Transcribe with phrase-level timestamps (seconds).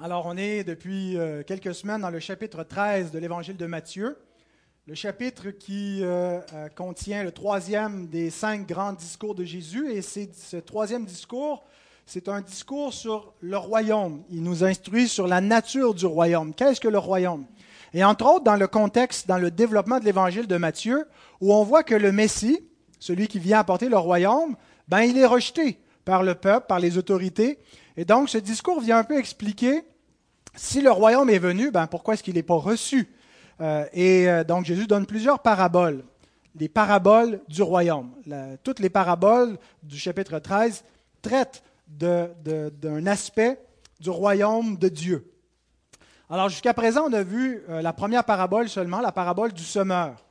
[0.00, 4.16] Alors, on est depuis euh, quelques semaines dans le chapitre 13 de l'évangile de Matthieu,
[4.86, 9.90] le chapitre qui euh, euh, contient le troisième des cinq grands discours de Jésus.
[9.90, 11.64] Et ce troisième discours,
[12.06, 14.22] c'est un discours sur le royaume.
[14.30, 16.54] Il nous instruit sur la nature du royaume.
[16.54, 17.44] Qu'est-ce que le royaume?
[17.92, 21.08] Et entre autres, dans le contexte, dans le développement de l'évangile de Matthieu,
[21.40, 22.60] où on voit que le Messie,
[23.00, 24.54] celui qui vient apporter le royaume,
[24.86, 27.58] ben, il est rejeté par le peuple, par les autorités.
[27.98, 29.82] Et donc, ce discours vient un peu expliquer
[30.54, 33.12] si le royaume est venu, ben pourquoi est-ce qu'il n'est pas reçu?
[33.60, 36.04] Euh, Et euh, donc Jésus donne plusieurs paraboles,
[36.54, 38.12] les paraboles du royaume.
[38.62, 40.84] toutes les paraboles du chapitre 13
[41.22, 43.58] traitent d'un aspect
[43.98, 45.32] du royaume de Dieu.
[46.30, 50.24] Alors jusqu'à présent, on a vu euh, la première parabole seulement, la parabole du semeur.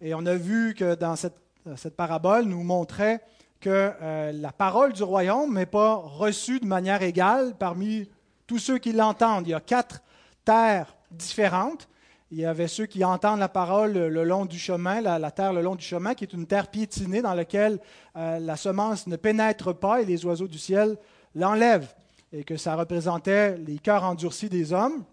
[0.00, 1.36] Et on a vu que dans cette,
[1.76, 3.20] cette parabole nous montrait
[3.66, 3.92] que
[4.32, 8.08] la parole du royaume n'est pas reçue de manière égale parmi
[8.46, 9.44] tous ceux qui l'entendent.
[9.48, 10.02] Il y a quatre
[10.44, 11.88] terres différentes.
[12.30, 15.62] Il y avait ceux qui entendent la parole le long du chemin, la, terre le
[15.62, 17.80] long du chemin, qui est une terre piétinée dans laquelle
[18.16, 20.96] euh, la semence ne pénètre pas et les oiseaux du ciel
[21.34, 21.92] l'enlèvent.
[22.32, 25.04] Et que ça représentait les cœurs endurcis des hommes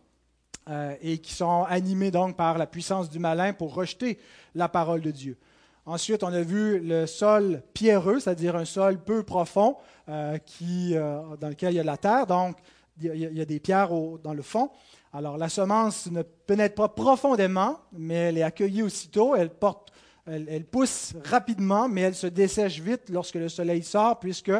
[0.69, 4.19] euh, et qui sont animés donc par la puissance du malin pour rejeter
[4.53, 5.37] la parole de Dieu.
[5.85, 11.49] Ensuite, on a vu le sol pierreux, c'est-à-dire un sol peu profond euh, qui, dans
[11.49, 12.25] lequel il y a la terre.
[12.25, 12.57] Donc,
[13.01, 13.89] il y a des pierres
[14.23, 14.69] dans le fond.
[15.15, 19.93] Alors la semence ne pénètre pas profondément, mais elle est accueillie aussitôt, elle, porte,
[20.25, 24.51] elle, pousse rapidement, mais elle se dessèche vite lorsque le soleil sort, puisque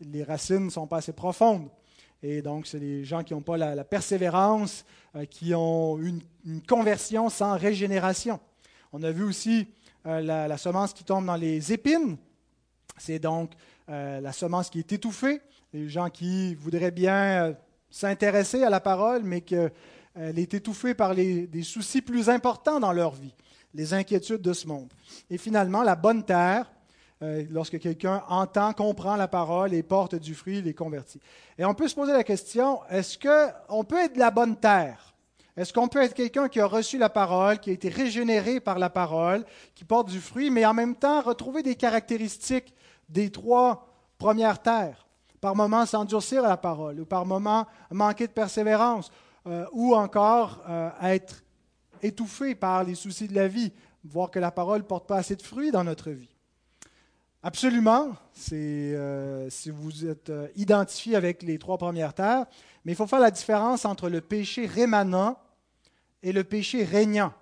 [0.00, 1.68] les racines ne sont pas assez profondes.
[2.22, 6.22] Et donc, c'est des gens qui n'ont pas la, persévérance, euh, qui ont une,
[6.66, 8.40] conversion sans régénération.
[8.92, 9.68] On a vu aussi
[10.06, 12.16] euh, la, semence qui tombe dans les épines.
[12.96, 13.52] C'est donc
[13.88, 15.40] euh, la semence qui est étouffée.
[15.72, 17.54] Les gens qui voudraient bien
[17.90, 19.70] s'intéresser à la parole, mais qu'elle
[20.16, 23.34] est étouffée par des soucis plus importants dans leur vie,
[23.74, 24.92] les inquiétudes de ce monde.
[25.30, 26.70] Et finalement, la bonne terre,
[27.22, 31.20] euh, lorsque quelqu'un entend, comprend la parole et porte du fruit, il est converti.
[31.58, 35.09] Et on peut se poser la question, est-ce qu'on peut être de la bonne terre?
[35.60, 38.78] Est-ce qu'on peut être quelqu'un qui a reçu la parole, qui a été régénéré par
[38.78, 39.44] la parole,
[39.74, 42.72] qui porte du fruit, mais en même temps retrouver des caractéristiques
[43.10, 45.06] des trois premières terres?
[45.38, 49.10] Par moments s'endurcir à la parole, ou par moments manquer de persévérance,
[49.46, 51.42] euh, ou encore euh, être
[52.02, 53.70] étouffé par les soucis de la vie,
[54.02, 56.34] voir que la parole ne porte pas assez de fruits dans notre vie.
[57.42, 58.12] Absolument,
[58.52, 62.46] euh, si vous êtes identifié avec les trois premières terres,
[62.86, 65.36] mais il faut faire la différence entre le péché rémanent
[66.22, 67.32] et le péché régnant.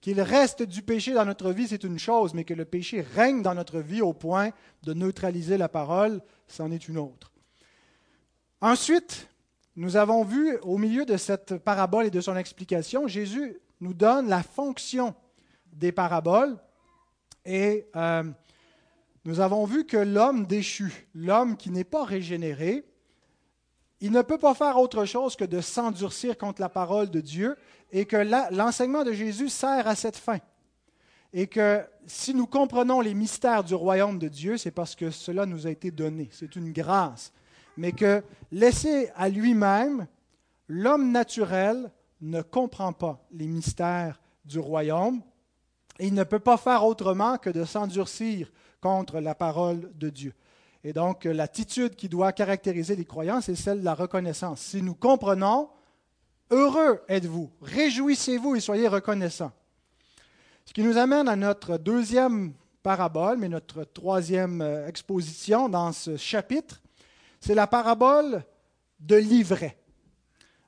[0.00, 3.42] Qu'il reste du péché dans notre vie, c'est une chose, mais que le péché règne
[3.42, 4.50] dans notre vie au point
[4.84, 7.32] de neutraliser la parole, c'en est une autre.
[8.60, 9.28] Ensuite,
[9.74, 14.28] nous avons vu au milieu de cette parabole et de son explication, Jésus nous donne
[14.28, 15.14] la fonction
[15.72, 16.56] des paraboles
[17.44, 18.24] et euh,
[19.24, 22.84] nous avons vu que l'homme déchu, l'homme qui n'est pas régénéré,
[24.00, 27.56] il ne peut pas faire autre chose que de s'endurcir contre la parole de Dieu
[27.92, 28.16] et que
[28.54, 30.38] l'enseignement de Jésus sert à cette fin.
[31.32, 35.46] Et que si nous comprenons les mystères du royaume de Dieu, c'est parce que cela
[35.46, 36.28] nous a été donné.
[36.32, 37.32] C'est une grâce.
[37.76, 40.06] Mais que laissé à lui-même,
[40.68, 41.90] l'homme naturel
[42.20, 45.20] ne comprend pas les mystères du royaume
[45.98, 50.34] et il ne peut pas faire autrement que de s'endurcir contre la parole de Dieu.
[50.86, 54.60] Et donc, l'attitude qui doit caractériser les croyants, c'est celle de la reconnaissance.
[54.60, 55.68] Si nous comprenons,
[56.52, 59.50] heureux êtes-vous, réjouissez-vous et soyez reconnaissants.
[60.64, 62.52] Ce qui nous amène à notre deuxième
[62.84, 66.80] parabole, mais notre troisième euh, exposition dans ce chapitre,
[67.40, 68.44] c'est la parabole
[69.00, 69.76] de l'ivraie.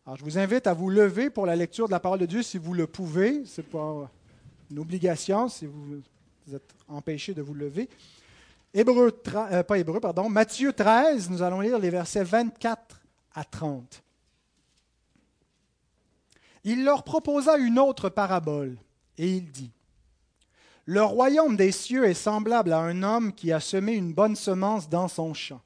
[0.05, 2.43] Alors, je vous invite à vous lever pour la lecture de la parole de Dieu
[2.43, 3.45] si vous le pouvez.
[3.45, 4.11] Ce n'est pas
[4.69, 6.03] une obligation si vous
[6.53, 7.89] êtes empêché de vous lever.
[8.77, 13.01] Euh, pas Hébreu, pardon, Matthieu 13, nous allons lire les versets 24
[13.35, 14.03] à 30.
[16.65, 18.77] Il leur proposa une autre parabole,
[19.17, 19.73] et il dit,
[20.85, 24.89] Le royaume des cieux est semblable à un homme qui a semé une bonne semence
[24.89, 25.63] dans son champ.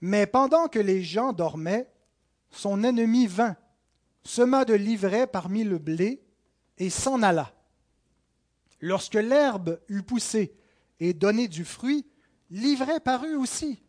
[0.00, 1.90] Mais pendant que les gens dormaient,
[2.50, 3.56] son ennemi vint,
[4.24, 6.22] sema de l'ivraie parmi le blé,
[6.78, 7.52] et s'en alla.
[8.80, 10.54] Lorsque l'herbe eut poussé
[11.00, 12.06] et donner du fruit,
[12.50, 13.82] l'ivraie parut aussi.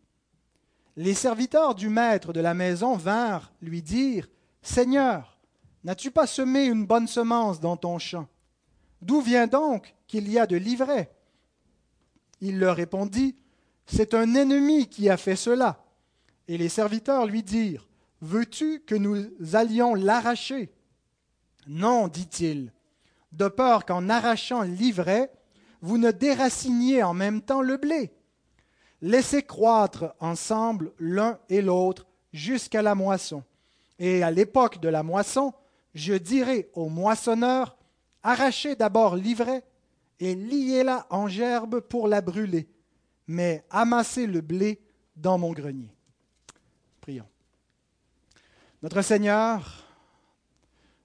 [0.95, 4.27] Les serviteurs du maître de la maison vinrent lui dire
[4.61, 5.39] Seigneur,
[5.83, 8.27] n'as-tu pas semé une bonne semence dans ton champ?
[9.01, 11.11] D'où vient donc qu'il y a de l'ivraie
[12.41, 13.35] Il leur répondit
[13.85, 15.85] C'est un ennemi qui a fait cela.
[16.47, 17.87] Et les serviteurs lui dirent
[18.21, 20.73] Veux-tu que nous allions l'arracher
[21.67, 22.73] Non, dit-il,
[23.31, 25.31] de peur qu'en arrachant l'ivraie,
[25.81, 28.11] vous ne déraciniez en même temps le blé.
[29.01, 33.43] Laissez croître ensemble l'un et l'autre jusqu'à la moisson.
[33.97, 35.53] Et à l'époque de la moisson,
[35.93, 37.77] je dirai au moissonneur,
[38.23, 39.63] arrachez d'abord l'ivraie
[40.19, 42.67] et liez-la en gerbe pour la brûler,
[43.27, 44.81] mais amassez le blé
[45.15, 45.93] dans mon grenier.
[47.01, 47.27] Prions.
[48.83, 49.85] Notre Seigneur,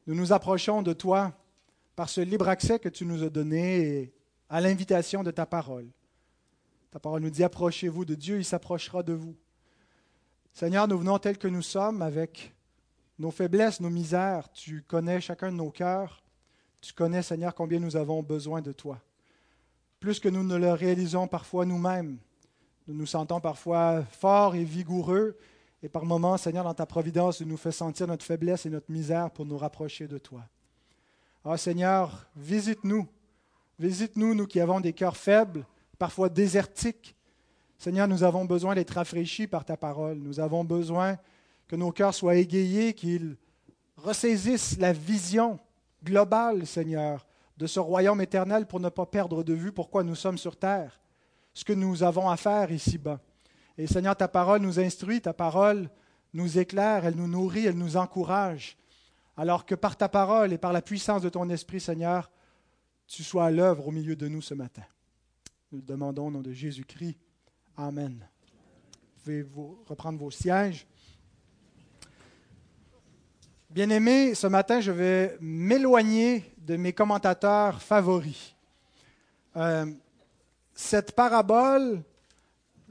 [0.07, 1.33] nous nous approchons de toi
[1.97, 4.13] par ce libre accès que tu nous as donné
[4.49, 5.89] à l'invitation de ta parole.
[6.91, 9.35] Ta parole nous dit approchez-vous de Dieu, il s'approchera de vous.
[10.53, 12.55] Seigneur, nous venons tels que nous sommes avec
[13.19, 14.51] nos faiblesses, nos misères.
[14.53, 16.23] Tu connais chacun de nos cœurs.
[16.81, 19.01] Tu connais, Seigneur, combien nous avons besoin de toi.
[19.99, 22.19] Plus que nous ne le réalisons parfois nous-mêmes.
[22.87, 25.37] Nous nous sentons parfois forts et vigoureux.
[25.83, 28.91] Et par moments, Seigneur, dans ta providence, tu nous fais sentir notre faiblesse et notre
[28.91, 30.43] misère pour nous rapprocher de toi.
[31.45, 33.09] Ah, Seigneur, visite-nous.
[33.79, 35.67] Visite-nous, nous qui avons des cœurs faibles,
[35.99, 37.17] parfois désertiques.
[37.79, 40.19] Seigneur, nous avons besoin d'être rafraîchis par ta parole.
[40.19, 41.19] Nous avons besoin
[41.67, 43.37] que nos cœurs soient égayés, qu'ils
[43.97, 45.59] ressaisissent la vision
[46.05, 47.27] globale, Seigneur,
[47.57, 51.01] de ce royaume éternel pour ne pas perdre de vue pourquoi nous sommes sur terre,
[51.53, 53.21] ce que nous avons à faire ici-bas.
[53.79, 55.91] Et Seigneur, ta parole nous instruit, ta parole
[56.33, 58.77] nous éclaire, elle nous nourrit, elle nous encourage,
[59.37, 62.31] alors que par ta parole et par la puissance de ton esprit, Seigneur,
[63.07, 64.85] tu sois à l'œuvre au milieu de nous ce matin.
[65.73, 67.19] Nous le demandons au nom de Jésus-Christ.
[67.77, 68.27] Amen.
[69.17, 69.47] Vous pouvez
[69.87, 70.87] reprendre vos sièges.
[73.71, 78.55] Bien-aimés, ce matin, je vais m'éloigner de mes commentateurs favoris.
[79.57, 79.87] Euh,
[80.75, 82.03] cette parabole,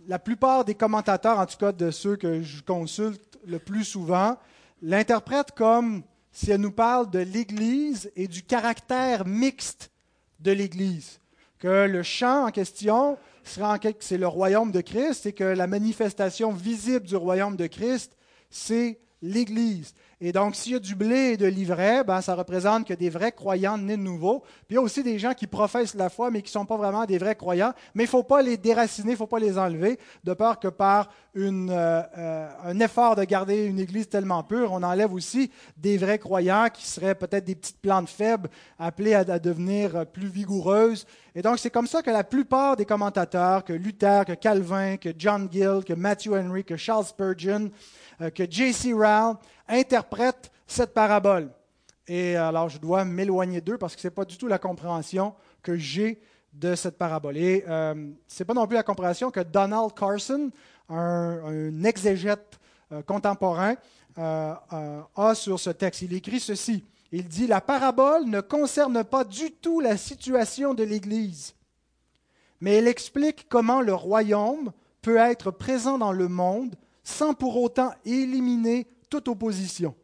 [0.08, 4.38] la plupart des commentateurs, en tout cas de ceux que je consulte le plus souvent,
[4.82, 9.93] l'interprètent comme si elle nous parle de l'Église et du caractère mixte
[10.44, 11.20] de l'Église.
[11.60, 17.06] Que le champ en question, c'est le royaume de Christ et que la manifestation visible
[17.06, 18.18] du royaume de Christ,
[18.50, 19.94] c'est l'Église.
[20.26, 23.10] Et donc, s'il y a du blé et de l'ivraie, ben, ça représente que des
[23.10, 24.40] vrais croyants nés de nouveau.
[24.40, 26.66] Puis il y a aussi des gens qui professent la foi, mais qui ne sont
[26.66, 27.74] pas vraiment des vrais croyants.
[27.94, 30.62] Mais il ne faut pas les déraciner, il ne faut pas les enlever, de peur
[30.62, 35.52] que par une, euh, un effort de garder une Église tellement pure, on enlève aussi
[35.76, 38.50] des vrais croyants qui seraient peut-être des petites plantes faibles,
[38.80, 41.06] appelées à, à devenir plus vigoureuses.
[41.36, 45.10] Et donc, c'est comme ça que la plupart des commentateurs, que Luther, que Calvin, que
[45.18, 47.72] John Gill, que Matthew Henry, que Charles Spurgeon,
[48.36, 48.94] que J.C.
[48.94, 49.36] Rowell
[49.68, 51.50] interprète cette parabole.
[52.08, 55.34] Et alors, je dois m'éloigner d'eux parce que ce n'est pas du tout la compréhension
[55.62, 56.22] que j'ai
[56.52, 57.38] de cette parabole.
[57.38, 60.52] Et euh, ce n'est pas non plus la compréhension que Donald Carson,
[60.90, 62.60] un, exégète
[62.92, 63.76] euh, contemporain,
[64.16, 66.04] a sur ce texte.
[66.04, 66.86] Il écrit ceci.
[67.12, 71.54] Il dit, la parabole ne concerne pas du tout la situation de l'Église,
[72.60, 74.72] mais elle explique comment le royaume
[75.04, 79.96] peut être présent dans le monde sans pour autant éliminer toute opposition.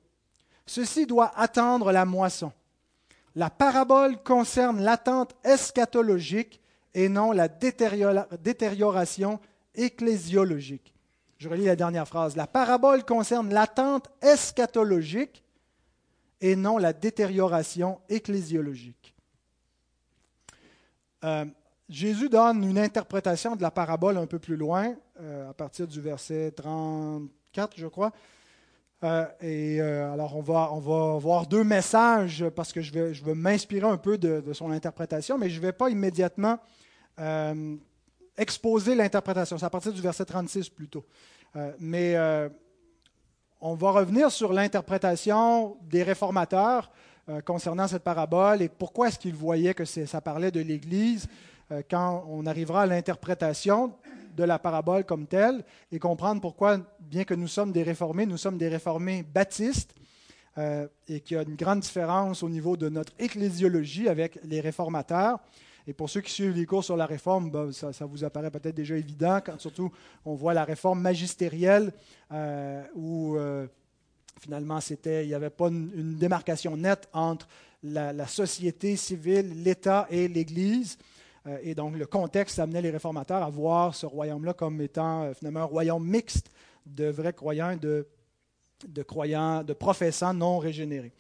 [0.66, 2.52] Ceci doit attendre la moisson.
[3.36, 6.62] La parabole concerne l'attente eschatologique
[6.94, 9.40] et non la détérioration
[9.76, 10.94] ecclésiologique.
[11.38, 12.36] Je relis la dernière phrase.
[12.36, 15.44] La parabole concerne l'attente eschatologique
[16.42, 19.16] et non la détérioration ecclésiologique.
[21.24, 21.46] Euh,
[21.90, 26.00] Jésus donne une interprétation de la parabole un peu plus loin, euh, à partir du
[26.00, 28.12] verset 34, je crois.
[29.04, 33.34] Euh, et euh, alors, on va, voir deux messages parce que je vais, je vais
[33.34, 36.60] m'inspirer un peu de, son interprétation, mais je ne vais pas immédiatement
[38.38, 39.58] exposer l'interprétation.
[39.58, 41.06] C'est à partir du verset 36 plutôt.
[41.80, 42.16] mais
[43.60, 46.90] on va revenir sur l'interprétation des réformateurs
[47.44, 51.28] concernant cette parabole et pourquoi est-ce qu'ils voyaient que ça parlait de l'Église
[51.90, 53.94] quand on arrivera à l'interprétation
[54.40, 58.38] de la parabole comme telle et comprendre pourquoi, bien que nous sommes des réformés, nous
[58.38, 59.94] sommes des réformés baptistes
[60.58, 64.62] euh, et qu'il y a une grande différence au niveau de notre ecclésiologie avec les
[64.62, 65.40] réformateurs.
[65.88, 68.76] Et pour ceux qui suivent les cours sur la réforme, ben, ça, vous apparaît peut-être
[68.76, 69.92] déjà évident, quand surtout
[70.24, 71.92] on voit la réforme magistérielle
[72.32, 73.38] euh, où
[74.40, 77.48] finalement c'était, il n'y avait pas une, démarcation nette entre
[77.84, 80.98] la société civile, l'État et l'Église.
[81.48, 85.34] Euh, et donc, le contexte amenait les réformateurs à voir ce royaume-là comme étant euh,
[85.34, 86.50] finalement un royaume mixte
[86.86, 88.08] de vrais croyants, de,
[88.88, 91.14] de croyants, de professants non régénérés.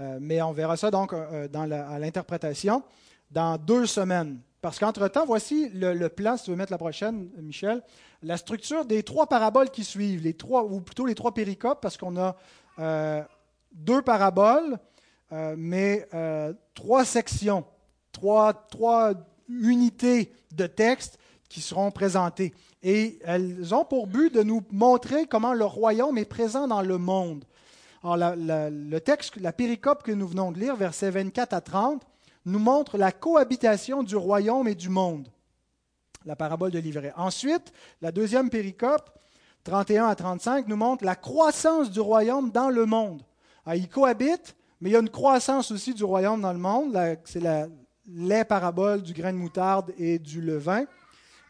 [0.00, 2.82] Euh, mais on verra ça donc à l'interprétation
[3.30, 4.40] dans deux semaines.
[4.60, 7.82] Parce qu'entre-temps, voici le, plan, si tu veux mettre la prochaine, Michel,
[8.22, 11.96] la structure des trois paraboles qui suivent, les trois, ou plutôt les trois péricopes, parce
[11.96, 12.36] qu'on a
[13.72, 14.78] deux paraboles,
[15.56, 16.08] mais
[16.74, 17.64] trois sections,
[18.12, 19.14] trois, trois
[19.48, 21.18] unités de texte
[21.48, 22.54] qui seront présentées.
[22.82, 26.98] Et elles ont pour but de nous montrer comment le royaume est présent dans le
[26.98, 27.44] monde.
[28.02, 32.02] Alors, le texte, la péricope que nous venons de lire, versets 24 à 30,
[32.46, 35.28] nous montre la cohabitation du royaume et du monde.
[36.24, 37.12] La parabole de l'ivraie.
[37.16, 39.10] Ensuite, la deuxième péricope,
[39.64, 43.22] 31 à 35, nous montre la croissance du royaume dans le monde.
[43.64, 46.98] Alors, il cohabite, mais il y a une croissance aussi du royaume dans le monde.
[47.24, 47.68] C'est la,
[48.06, 50.84] les paraboles du grain de moutarde et du levain.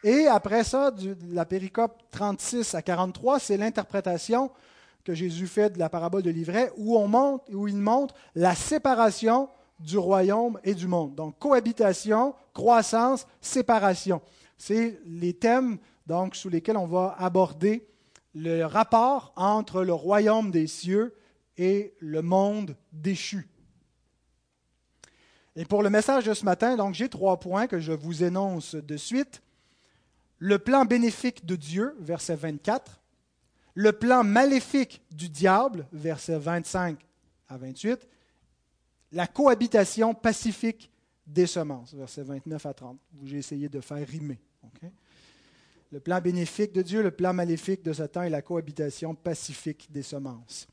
[0.03, 0.93] Et après ça,
[1.29, 4.51] la péricope 36 à 43, c'est l'interprétation
[5.03, 9.49] que Jésus fait de la parabole de l'ivraie, où, on où il montre la séparation
[9.79, 11.15] du royaume et du monde.
[11.15, 14.21] Donc, cohabitation, croissance, séparation.
[14.57, 17.87] C'est les thèmes donc, sous lesquels on va aborder
[18.35, 21.15] le rapport entre le royaume des cieux
[21.57, 23.47] et le monde déchu.
[25.55, 28.75] Et pour le message de ce matin, donc j'ai trois points que je vous énonce
[28.75, 29.41] de suite.
[30.39, 33.01] Le plan bénéfique de Dieu, verset 24.
[33.75, 36.99] Le plan maléfique du diable, verset 25
[37.49, 38.07] à 28
[39.13, 40.91] la cohabitation pacifique
[41.25, 44.39] des semences, versets 29 à 30, où j'ai essayé de faire rimer.
[45.91, 50.01] Le plan bénéfique de Dieu, le plan maléfique de Satan et la cohabitation pacifique des
[50.01, 50.67] semences.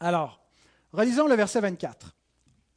[0.00, 0.44] Alors,
[0.92, 2.14] relisons le verset 24.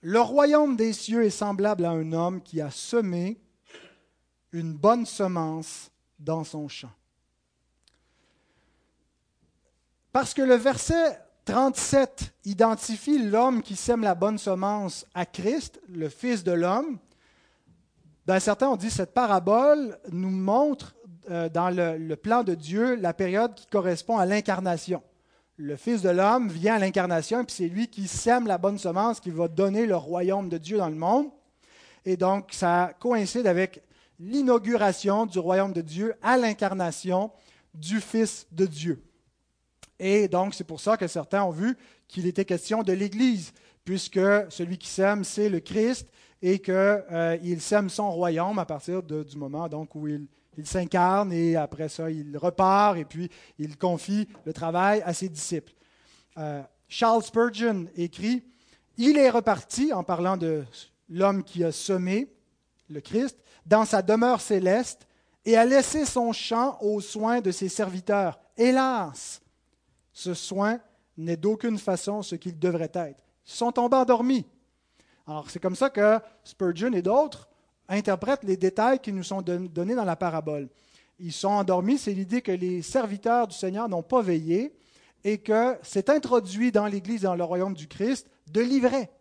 [0.05, 3.39] Le royaume des cieux est semblable à un homme qui a semé
[4.51, 6.91] une bonne semence dans son champ.
[10.11, 16.09] Parce que le verset 37 identifie l'homme qui sème la bonne semence à Christ, le
[16.09, 16.99] Fils de l'homme.
[18.25, 20.95] Dans certains, on dit que cette parabole nous montre
[21.31, 25.01] euh, dans le, plan de Dieu la période qui correspond à l'incarnation.
[25.57, 29.19] Le Fils de l'homme vient à l'incarnation, puis c'est lui qui sème la bonne semence
[29.19, 31.27] qui va donner le royaume de Dieu dans le monde.
[32.05, 33.83] Et donc, ça coïncide avec
[34.19, 37.31] l'inauguration du royaume de Dieu à l'incarnation
[37.73, 39.03] du Fils de Dieu.
[39.99, 43.53] Et donc, c'est pour ça que certains ont vu qu'il était question de l'Église,
[43.85, 44.19] puisque
[44.49, 46.07] celui qui sème, c'est le Christ,
[46.41, 50.25] et qu'il euh, sème son royaume à partir du moment donc, où il,
[50.65, 55.73] s'incarne, et après ça, il repart, et puis il confie le travail à ses disciples.
[56.37, 58.43] Euh, Charles Spurgeon écrit,
[58.97, 60.63] Il est reparti, en parlant de
[61.09, 62.31] l'homme qui a semé,
[62.89, 65.07] le Christ, dans sa demeure céleste,
[65.45, 68.39] et a laissé son champ aux soins de ses serviteurs.
[68.55, 69.41] Hélas,
[70.11, 70.79] ce soin
[71.17, 73.23] n'est d'aucune façon ce qu'il devrait être.
[73.45, 74.45] Ils sont tombés endormis.
[75.27, 77.49] Alors, c'est comme ça que Spurgeon et d'autres
[77.93, 80.69] interprètent les détails qui nous sont donnés dans la parabole.
[81.19, 84.75] Ils sont endormis, c'est l'idée que les serviteurs du Seigneur n'ont pas veillé
[85.23, 89.11] et que c'est introduit dans l'Église, dans le royaume du Christ, de l'ivraie,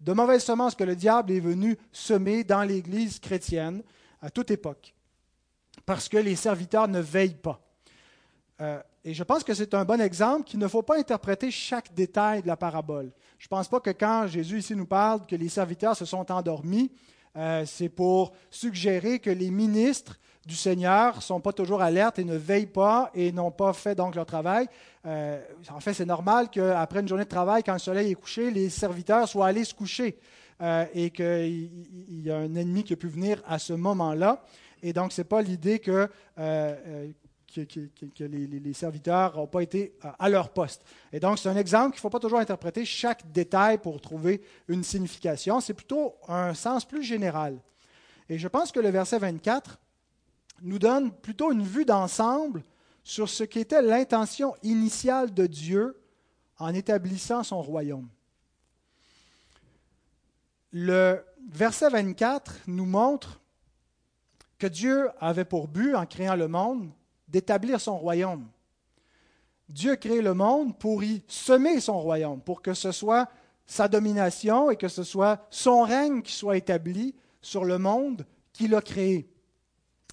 [0.00, 3.82] de mauvaises semences que le diable est venu semer dans l'Église chrétienne
[4.20, 4.94] à toute époque,
[5.84, 7.60] parce que les serviteurs ne veillent pas.
[8.60, 11.94] Euh, et je pense que c'est un bon exemple qu'il ne faut pas interpréter chaque
[11.94, 13.12] détail de la parabole.
[13.38, 16.32] Je ne pense pas que quand Jésus ici nous parle que les serviteurs se sont
[16.32, 16.90] endormis,
[17.36, 22.24] euh, c'est pour suggérer que les ministres du Seigneur ne sont pas toujours alertes et
[22.24, 24.68] ne veillent pas et n'ont pas fait donc leur travail.
[25.04, 25.40] Euh,
[25.70, 28.70] en fait, c'est normal qu'après une journée de travail, quand le soleil est couché, les
[28.70, 30.18] serviteurs soient allés se coucher
[30.62, 31.70] euh, et qu'il
[32.08, 34.44] y a un ennemi qui a pu venir à ce moment-là.
[34.82, 36.08] Et donc, ce n'est pas l'idée que
[37.64, 40.84] que, les, serviteurs n'ont pas été à leur poste.
[41.12, 44.42] Et donc, c'est un exemple qu'il ne faut pas toujours interpréter chaque détail pour trouver
[44.68, 45.60] une signification.
[45.60, 47.58] C'est plutôt un sens plus général.
[48.28, 49.78] Et je pense que le verset 24
[50.62, 52.62] nous donne plutôt une vue d'ensemble
[53.04, 56.00] sur ce qu'était l'intention initiale de Dieu
[56.58, 58.08] en établissant son royaume.
[60.72, 63.40] Le verset 24 nous montre
[64.58, 66.90] que Dieu avait pour but, en créant le monde,
[67.36, 68.48] d'établir son royaume.
[69.68, 73.28] Dieu crée le monde pour y semer son royaume, pour que ce soit
[73.66, 78.24] sa domination et que ce soit son règne qui soit établi sur le monde
[78.54, 79.28] qu'il a créé.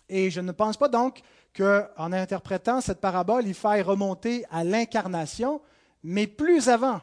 [0.09, 1.21] Et je ne pense pas donc
[1.55, 5.61] qu'en interprétant cette parabole, il faille remonter à l'incarnation,
[6.03, 6.99] mais plus avant,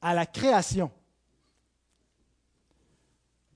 [0.00, 0.90] à la création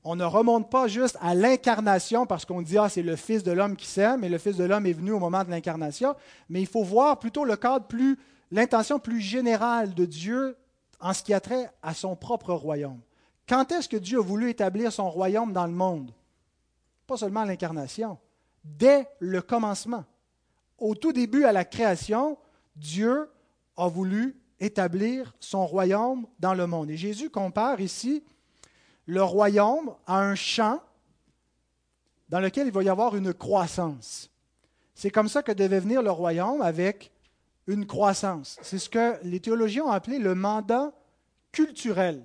[0.06, 3.50] on ne remonte pas juste à l'incarnation parce qu'on dit ah c'est le Fils de
[3.50, 6.14] l'homme qui s'aime et le Fils de l'homme est venu au moment de l'incarnation,
[6.48, 8.16] mais il faut voir plutôt le cadre plus,
[8.52, 10.56] l'intention plus générale de Dieu
[11.00, 13.00] en ce qui a trait à son propre royaume.
[13.48, 16.12] Quand est-ce que Dieu a voulu établir son royaume dans le monde?
[17.08, 18.16] Pas seulement l'incarnation,
[18.64, 20.04] dès le commencement.
[20.78, 22.38] Au tout début, à la création,
[22.76, 23.28] Dieu
[23.76, 26.90] a voulu établir son royaume dans le monde.
[26.90, 28.22] Et Jésus compare ici
[29.06, 30.80] le royaume à un champ
[32.28, 34.30] dans lequel il va y avoir une croissance.
[34.94, 37.12] C'est comme ça que devait venir le royaume avec
[37.66, 38.58] une croissance.
[38.62, 40.92] C'est ce que les théologiens ont appelé le mandat
[41.52, 42.24] culturel.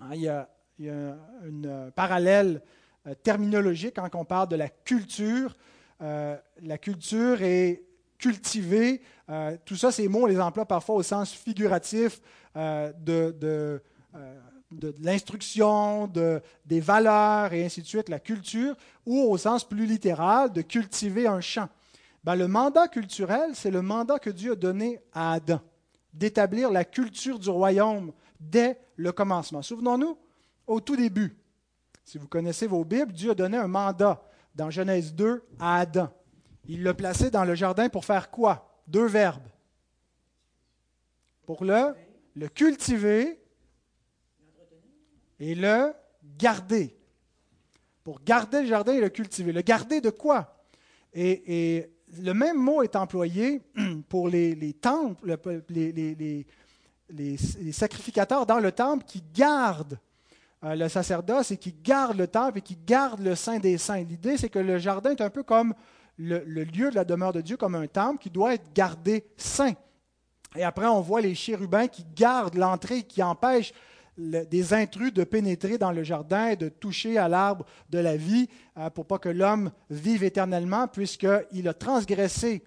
[0.00, 0.48] Hein, il y a,
[0.80, 2.60] un parallèle
[3.06, 5.56] euh, terminologique quand on parle de la culture.
[6.02, 7.84] Euh, la culture est
[8.18, 9.02] cultivée.
[9.28, 12.20] Euh, tout ça, ces mots, on les emploie parfois au sens figuratif
[12.54, 13.80] de,
[15.00, 18.76] l'instruction, de, des valeurs et ainsi de suite, la culture,
[19.06, 21.68] ou au sens plus littéral, de cultiver un champ.
[22.24, 25.60] Ben, le mandat culturel, c'est le mandat que Dieu a donné à Adam,
[26.12, 29.62] d'établir la culture du royaume dès le commencement.
[29.62, 30.16] Souvenons-nous,
[30.66, 31.36] au tout début,
[32.04, 34.22] si vous connaissez vos Bibles, Dieu a donné un mandat
[34.54, 36.08] dans Genèse 2 à Adam.
[36.66, 38.80] Il l'a placé dans le jardin pour faire quoi?
[38.86, 39.48] Deux verbes.
[41.46, 41.94] Pour le,
[42.34, 43.43] le cultiver
[45.40, 45.92] et le
[46.38, 46.96] garder.
[48.02, 49.52] Pour garder le jardin et le cultiver.
[49.52, 50.66] Le garder de quoi?
[51.12, 51.90] Et,
[52.22, 53.60] le même mot est employé
[54.08, 55.36] pour les, temples,
[55.68, 56.46] les,
[57.72, 59.98] sacrificateurs dans le temple qui gardent
[60.62, 64.04] euh, le sacerdoce et qui gardent le temple et qui gardent le Saint des Saints.
[64.04, 65.74] L'idée, c'est que le jardin est un peu comme
[66.18, 69.24] le, le, lieu de la demeure de Dieu, comme un temple qui doit être gardé
[69.36, 69.74] saint.
[70.54, 73.72] Et après, on voit les chérubins qui gardent l'entrée, qui empêchent
[74.16, 78.48] des intrus de pénétrer dans le jardin et de toucher à l'arbre de la vie
[78.78, 82.64] euh, pour pas que l'homme vive éternellement, puisqu'il a transgressé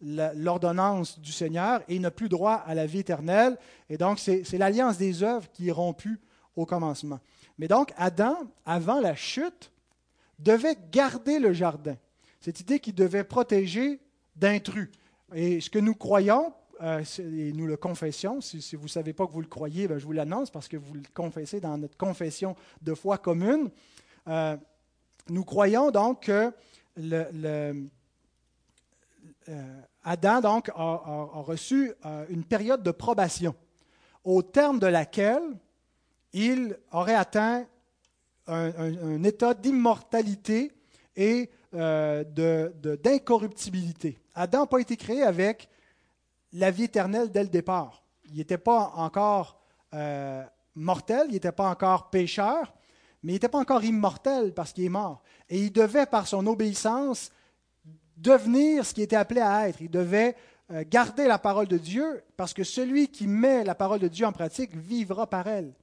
[0.00, 3.56] l'ordonnance du Seigneur et n'a plus droit à la vie éternelle.
[3.88, 6.20] Et donc, c'est l'alliance des œuvres qui est rompue
[6.56, 7.20] au commencement.
[7.58, 9.70] Mais donc, Adam, avant la chute,
[10.40, 11.96] devait garder le jardin.
[12.40, 14.00] Cette idée qu'il devait protéger
[14.34, 14.90] d'intrus.
[15.34, 18.40] Et ce que nous croyons, euh, et nous le confessions.
[18.40, 20.76] Si, vous ne savez pas que vous le croyez, ben, je vous l'annonce parce que
[20.76, 23.70] vous le confessez dans notre confession de foi commune.
[24.26, 24.56] Euh,
[25.28, 26.52] nous croyons donc que
[26.98, 27.74] euh,
[30.02, 31.92] Adam donc, a, reçu
[32.28, 33.54] une période de probation
[34.24, 35.56] au terme de laquelle
[36.32, 37.64] il aurait atteint
[38.48, 40.72] un, état d'immortalité
[41.14, 44.18] et d'incorruptibilité.
[44.34, 45.68] Adam n'a pas été créé avec
[46.52, 48.04] la vie éternelle dès le départ.
[48.30, 49.60] Il n'était pas encore
[49.94, 52.72] euh, mortel, il n'était pas encore pécheur,
[53.22, 55.22] mais il n'était pas encore immortel parce qu'il est mort.
[55.48, 57.30] Et il devait, par son obéissance,
[58.16, 59.80] devenir ce qui était appelé à être.
[59.80, 60.36] Il devait
[60.70, 64.26] euh, garder la parole de Dieu parce que celui qui met la parole de Dieu
[64.26, 65.74] en pratique vivra par elle.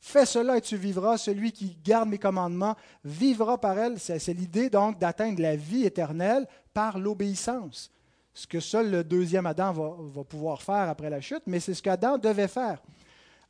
[0.00, 1.18] Fais cela et tu vivras.
[1.18, 3.98] Celui qui garde mes commandements vivra par elle.
[3.98, 7.90] C'est l'idée donc d'atteindre la vie éternelle par l'obéissance
[8.38, 11.82] ce que seul le deuxième Adam va, pouvoir faire après la chute, mais c'est ce
[11.82, 12.80] qu'Adam devait faire,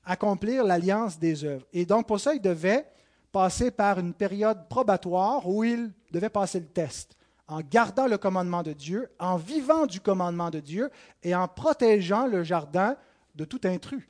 [0.03, 1.67] accomplir l'alliance des œuvres.
[1.75, 2.87] Et donc pour ça, il devait
[3.31, 7.15] passer par une période probatoire où il devait passer le test,
[7.49, 10.91] en gardant le commandement de Dieu, en vivant du commandement de Dieu
[11.23, 12.97] et en protégeant le jardin
[13.35, 14.09] de tout intrus.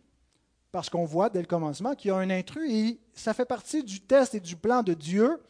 [0.71, 3.83] Parce qu'on voit dès le commencement qu'il y a un intrus et ça fait partie
[3.83, 5.41] du test et du plan de Dieu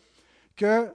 [0.57, 0.91] que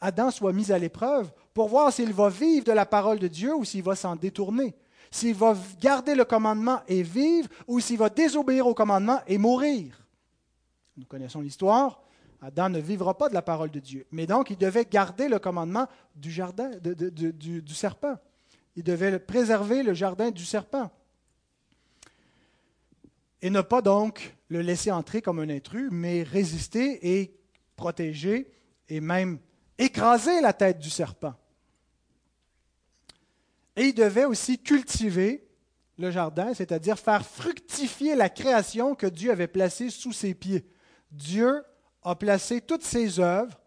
[0.00, 3.54] Adam soit mis à l'épreuve pour voir s'il va vivre de la parole de Dieu
[3.54, 4.74] ou s'il va s'en détourner,
[5.10, 10.06] s'il va garder le commandement et vivre ou s'il va désobéir au commandement et mourir.
[10.96, 12.02] Nous connaissons l'histoire.
[12.42, 14.06] Adam ne vivra pas de la parole de Dieu.
[14.12, 16.32] Mais donc, il devait garder le commandement du
[17.74, 18.16] serpent.
[18.76, 20.90] Il devait préserver le jardin du serpent.
[23.40, 27.34] Et ne pas donc le laisser entrer comme un intrus, mais résister et
[27.76, 28.50] protéger
[28.88, 29.38] et même
[29.78, 31.34] écraser la tête du serpent.
[33.76, 35.46] Et il devait aussi cultiver
[35.98, 40.66] le jardin, c'est-à-dire faire fructifier la création que Dieu avait placée sous ses pieds.
[41.10, 41.62] Dieu
[42.02, 43.58] a placé toutes ses œuvres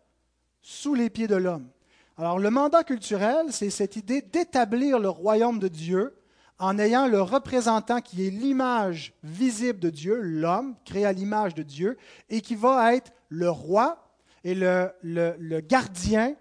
[0.62, 1.70] sous les pieds de l'homme.
[2.18, 6.16] Alors le mandat culturel, c'est cette idée d'établir le royaume de Dieu
[6.60, 11.64] en ayant le représentant qui est l'image visible de Dieu, l'homme, créé à l'image de
[11.64, 11.98] Dieu,
[12.30, 14.09] et qui va être le roi
[14.44, 16.36] et le, le gardien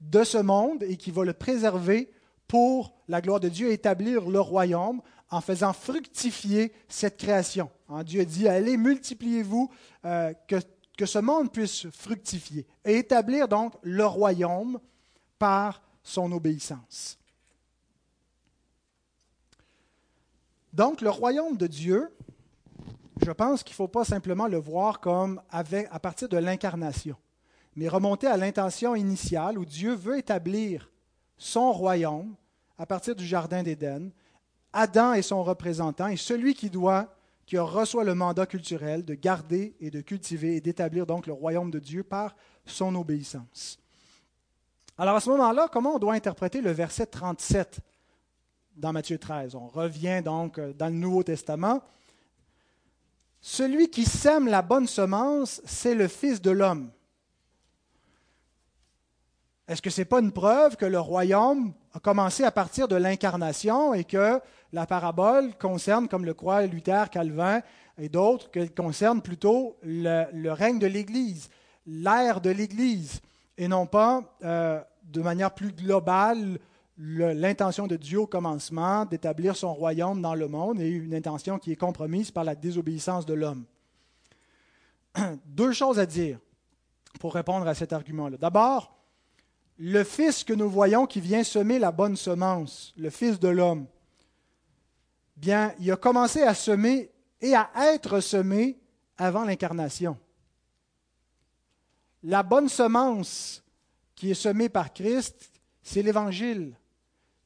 [0.00, 2.10] de ce monde et qui va le préserver
[2.48, 7.70] pour la gloire de Dieu, établir le royaume en faisant fructifier cette création.
[7.88, 9.70] Hein, Dieu dit, allez, multipliez-vous,
[10.04, 10.56] euh, que,
[10.96, 14.78] que ce monde puisse fructifier et établir donc le royaume
[15.38, 17.18] par son obéissance.
[20.72, 22.14] Donc, le royaume de Dieu,
[23.24, 27.16] je pense qu'il ne faut pas simplement le voir comme avec, à partir de l'incarnation,
[27.76, 30.90] mais remonter à l'intention initiale où Dieu veut établir
[31.36, 32.34] son royaume
[32.78, 34.10] à partir du Jardin d'Éden.
[34.72, 39.76] Adam est son représentant et celui qui doit, qui reçoit le mandat culturel de garder
[39.80, 42.34] et de cultiver et d'établir donc le royaume de Dieu par
[42.64, 43.78] son obéissance.
[44.96, 47.80] Alors à ce moment-là, comment on doit interpréter le verset 37
[48.74, 51.82] dans Matthieu 13 On revient donc dans le Nouveau Testament.
[53.42, 56.90] Celui qui sème la bonne semence, c'est le Fils de l'homme.
[59.68, 62.94] Est-ce que ce n'est pas une preuve que le royaume a commencé à partir de
[62.94, 64.40] l'incarnation et que
[64.72, 67.62] la parabole concerne, comme le croit Luther, Calvin
[67.98, 71.48] et d'autres, qu'elle concerne plutôt le, règne de l'Église,
[71.86, 73.20] l'ère de l'Église,
[73.58, 76.58] et non pas euh, de manière plus globale
[76.98, 81.72] l'intention de Dieu au commencement d'établir son royaume dans le monde et une intention qui
[81.72, 83.64] est compromise par la désobéissance de l'homme.
[85.46, 86.38] Deux choses à dire
[87.20, 88.36] pour répondre à cet argument-là.
[88.38, 88.95] D'abord,
[89.78, 93.86] le Fils que nous voyons qui vient semer la bonne semence, le Fils de l'homme,
[95.36, 97.10] bien, il a commencé à semer
[97.40, 98.78] et à être semé
[99.18, 100.16] avant l'incarnation.
[102.22, 103.62] La bonne semence
[104.14, 105.50] qui est semée par Christ,
[105.82, 106.74] c'est l'Évangile.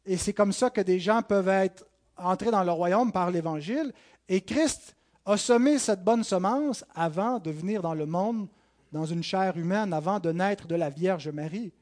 [0.06, 1.84] Et c'est comme ça que des gens peuvent être
[2.16, 3.92] entrés dans le royaume par l'Évangile.
[4.28, 8.48] Et Christ a semé cette bonne semence avant de venir dans le monde
[8.92, 11.72] dans une chair humaine, avant de naître de la Vierge Marie.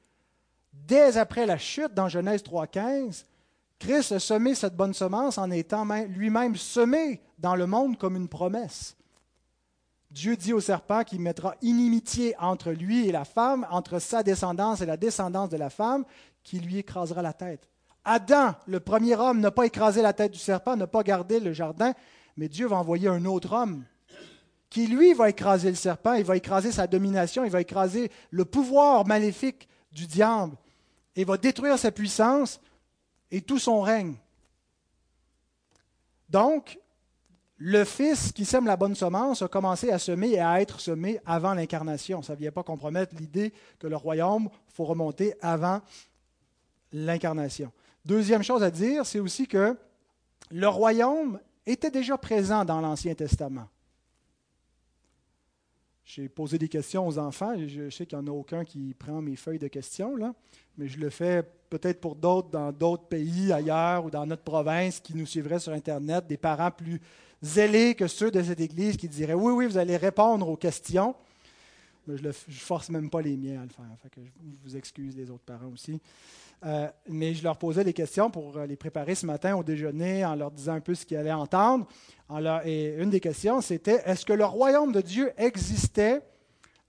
[0.87, 3.25] Dès après la chute dans Genèse 3.15,
[3.79, 8.29] Christ a semé cette bonne semence en étant lui-même semé dans le monde comme une
[8.29, 8.97] promesse.
[10.11, 14.81] Dieu dit au serpent qu'il mettra inimitié entre lui et la femme, entre sa descendance
[14.81, 16.05] et la descendance de la femme,
[16.43, 17.69] qui lui écrasera la tête.
[18.05, 21.53] Adam, le premier homme, n'a pas écrasé la tête du serpent, n'a pas gardé le
[21.53, 21.93] jardin,
[22.37, 23.85] mais Dieu va envoyer un autre homme
[24.71, 28.45] qui, lui, va écraser le serpent, il va écraser sa domination, il va écraser le
[28.45, 30.57] pouvoir maléfique du diable
[31.19, 32.61] et va détruire sa puissance
[33.33, 34.15] et tout son règne.
[36.31, 36.79] Donc,
[37.57, 41.21] le Fils qui sème la bonne semence a commencé à semer et à être semé
[41.27, 42.23] avant l'incarnation.
[42.23, 45.81] Ça ne vient pas compromettre l'idée que le royaume, faut remonter avant
[46.93, 47.73] l'incarnation.
[48.05, 49.77] Deuxième chose à dire, c'est aussi que
[50.53, 53.67] le royaume était déjà présent dans l'Ancien Testament.
[56.09, 57.53] J'ai posé des questions aux enfants.
[57.67, 60.17] Je sais qu'il n'y en a aucun qui prend mes feuilles de questions,
[60.79, 65.01] mais je le fais peut-être pour d'autres dans d'autres pays ailleurs ou dans notre province
[65.01, 66.99] qui nous suivraient sur Internet, des parents plus
[67.43, 71.15] zélés que ceux de cette Église qui diraient Oui, oui, vous allez répondre aux questions.
[72.17, 73.87] Je ne force même pas les miens à le faire.
[74.17, 76.01] je vous excuse, les autres parents aussi.
[76.65, 80.25] Euh, mais je leur posais des questions pour euh, les préparer ce matin au déjeuner
[80.25, 81.87] en leur disant un peu ce qu'ils allaient entendre.
[82.65, 86.21] et une des questions, c'était est-ce que le royaume de Dieu existait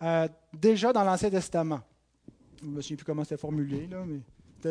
[0.02, 1.82] euh, déjà dans l'Ancien Testament?
[2.62, 4.22] Je ne me souviens plus comment c'était formulé, là, mais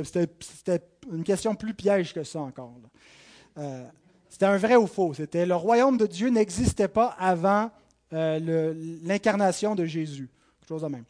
[0.04, 2.74] c'était une question plus piège que ça encore.
[4.28, 5.14] c'était un vrai ou faux?
[5.14, 7.70] C'était le royaume de Dieu n'existait pas avant
[8.10, 10.28] l'incarnation de Jésus.
[10.68, 11.04] Chose de même.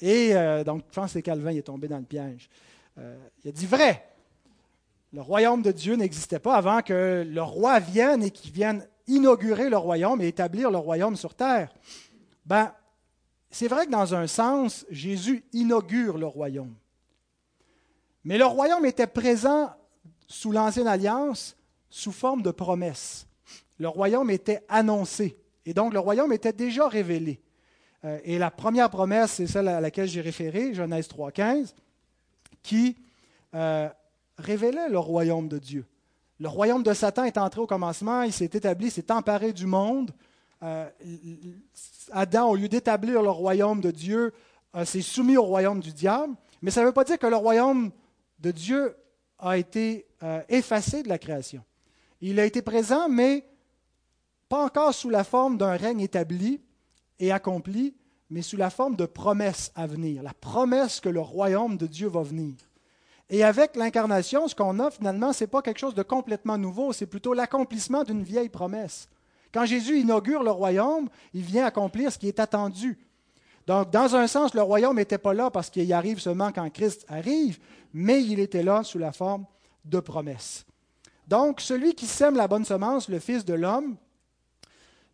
[0.00, 0.34] et
[0.64, 2.50] donc, je pense que c'est Calvin qui est tombé dans le piège.
[2.98, 4.06] Euh, il a dit vrai.
[5.12, 9.68] Le royaume de Dieu n'existait pas avant que le roi vienne et qu'il vienne inaugurer
[9.68, 11.74] le royaume et établir le royaume sur terre.
[12.46, 12.72] Ben,
[13.50, 16.74] c'est vrai que dans un sens, Jésus inaugure le royaume.
[18.22, 19.70] Mais le royaume était présent
[20.28, 21.56] sous l'Ancienne Alliance
[21.88, 23.26] sous forme de promesse.
[23.78, 25.36] Le royaume était annoncé.
[25.66, 27.40] Et donc, le royaume était déjà révélé.
[28.04, 31.74] Euh, et la première promesse, c'est celle à laquelle j'ai référé, Genèse 3.15
[32.62, 32.96] qui
[33.54, 33.88] euh,
[34.36, 35.86] révélait le royaume de Dieu.
[36.38, 40.10] Le royaume de Satan est entré au commencement, il s'est établi, s'est emparé du monde.
[40.62, 40.86] Euh,
[42.12, 44.32] Adam, au lieu d'établir le royaume de Dieu,
[44.84, 46.34] s'est soumis au royaume du diable.
[46.62, 47.90] Mais ça ne veut pas dire que le royaume
[48.38, 48.94] de Dieu
[49.38, 50.06] a été
[50.48, 51.64] effacé de la création.
[52.20, 53.44] Il a été présent, mais
[54.48, 56.60] pas encore sous la forme d'un règne établi
[57.20, 57.94] et accompli,
[58.30, 62.08] mais sous la forme de promesses à venir, la promesse que le royaume de Dieu
[62.08, 62.54] va venir.
[63.28, 66.92] Et avec l'incarnation, ce qu'on a finalement, ce n'est pas quelque chose de complètement nouveau,
[66.92, 69.08] c'est plutôt l'accomplissement d'une vieille promesse.
[69.52, 72.98] Quand Jésus inaugure le royaume, il vient accomplir ce qui est attendu.
[73.66, 76.68] Donc, dans un sens, le royaume n'était pas là parce qu'il y arrive seulement quand
[76.70, 77.58] Christ arrive,
[77.92, 79.44] mais il était là sous la forme
[79.84, 80.64] de promesses.
[81.28, 83.96] Donc, celui qui sème la bonne semence, le Fils de l'homme,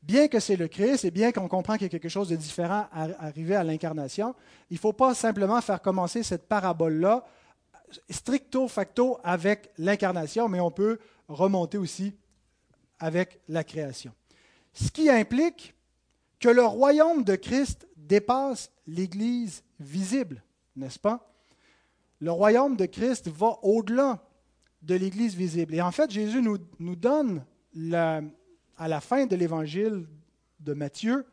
[0.06, 2.36] bien que c'est le Christ et bien qu'on comprend qu'il y a quelque chose de
[2.36, 4.34] différent à arriver à l'incarnation,
[4.70, 7.24] il ne faut pas simplement faire commencer cette parabole-là
[8.08, 12.14] stricto facto avec l'incarnation, mais on peut remonter aussi
[12.98, 14.12] avec la création.
[14.72, 15.74] Ce qui implique
[16.38, 20.42] que le royaume de Christ dépasse l'Église visible,
[20.76, 21.32] n'est-ce pas?
[22.20, 24.22] Le royaume de Christ va au-delà
[24.82, 25.74] de l'Église visible.
[25.74, 27.44] Et en fait, Jésus nous, nous donne,
[28.76, 30.06] à la fin de l'évangile
[30.60, 31.26] de Matthieu,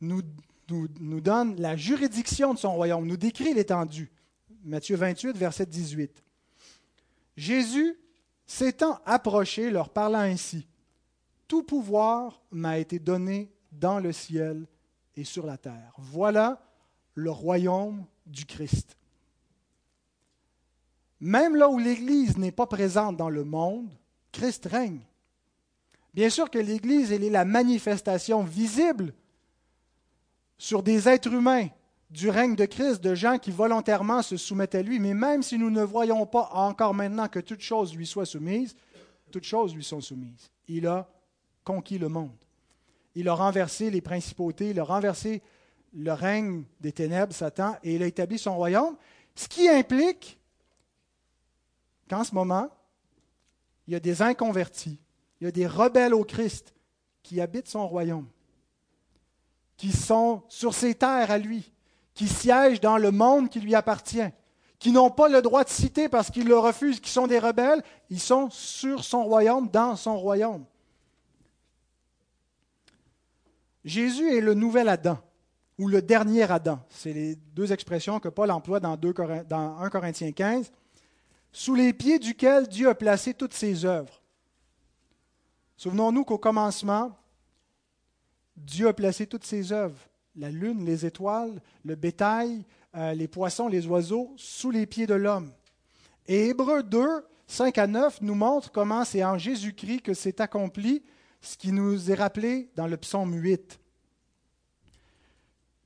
[0.00, 0.22] nous,
[0.68, 4.10] nous, donne la juridiction de son royaume, nous décrit l'étendue.
[4.64, 6.22] Matthieu 28, verset 18.
[7.36, 7.96] Jésus,
[8.46, 10.66] s'étant approché, leur parlant ainsi,
[11.48, 14.66] Tout pouvoir m'a été donné dans le ciel
[15.16, 15.92] et sur la terre.
[15.98, 16.62] Voilà
[17.14, 18.96] le royaume du Christ.
[21.20, 23.90] Même là où l'Église n'est pas présente dans le monde,
[24.32, 25.00] Christ règne.
[26.14, 29.14] Bien sûr que l'Église, elle est la manifestation visible
[30.58, 31.68] sur des êtres humains
[32.10, 35.58] du règne de Christ, de gens qui volontairement se soumettent à lui, mais même si
[35.58, 38.76] nous ne voyons pas encore maintenant que toutes choses lui soient soumises,
[39.30, 40.50] toutes choses lui sont soumises.
[40.68, 41.08] Il a
[41.64, 42.36] conquis le monde.
[43.14, 45.42] Il a renversé les principautés, il a renversé
[45.94, 48.96] le règne des ténèbres, Satan, et il a établi son royaume,
[49.34, 50.38] ce qui implique
[52.08, 52.68] qu'en ce moment,
[53.86, 54.98] il y a des inconvertis,
[55.42, 56.72] il y a des rebelles au Christ
[57.24, 58.28] qui habitent son royaume,
[59.76, 61.72] qui sont sur ses terres à lui,
[62.14, 64.30] qui siègent dans le monde qui lui appartient,
[64.78, 67.82] qui n'ont pas le droit de citer parce qu'ils le refusent, qui sont des rebelles,
[68.08, 70.64] ils sont sur son royaume, dans son royaume.
[73.84, 75.18] Jésus est le nouvel Adam
[75.76, 76.78] ou le dernier Adam.
[76.88, 80.70] C'est les deux expressions que Paul emploie dans, 1 Corinthiens 15
[81.50, 84.21] sous les pieds duquel Dieu a placé toutes ses œuvres.
[85.76, 87.16] Souvenons-nous qu'au commencement,
[88.56, 89.98] Dieu a placé toutes ses œuvres,
[90.36, 95.14] la lune, les étoiles, le bétail, euh, les poissons, les oiseaux, sous les pieds de
[95.14, 95.52] l'homme.
[96.26, 101.02] Et Hébreu 2, 5 à 9 nous montre comment c'est en Jésus-Christ que s'est accompli
[101.40, 103.80] ce qui nous est rappelé dans le psaume 8.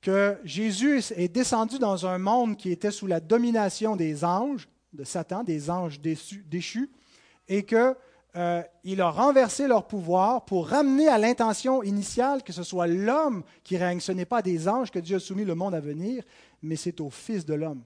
[0.01, 5.03] Que Jésus est descendu dans un monde qui était sous la domination des anges, de
[5.03, 6.91] Satan, des anges déchus,
[7.47, 7.95] et qu'il
[8.37, 8.61] euh,
[8.99, 13.99] a renversé leur pouvoir pour ramener à l'intention initiale que ce soit l'homme qui règne.
[13.99, 16.23] Ce n'est pas des anges que Dieu a soumis le monde à venir,
[16.61, 17.83] mais c'est au Fils de l'homme.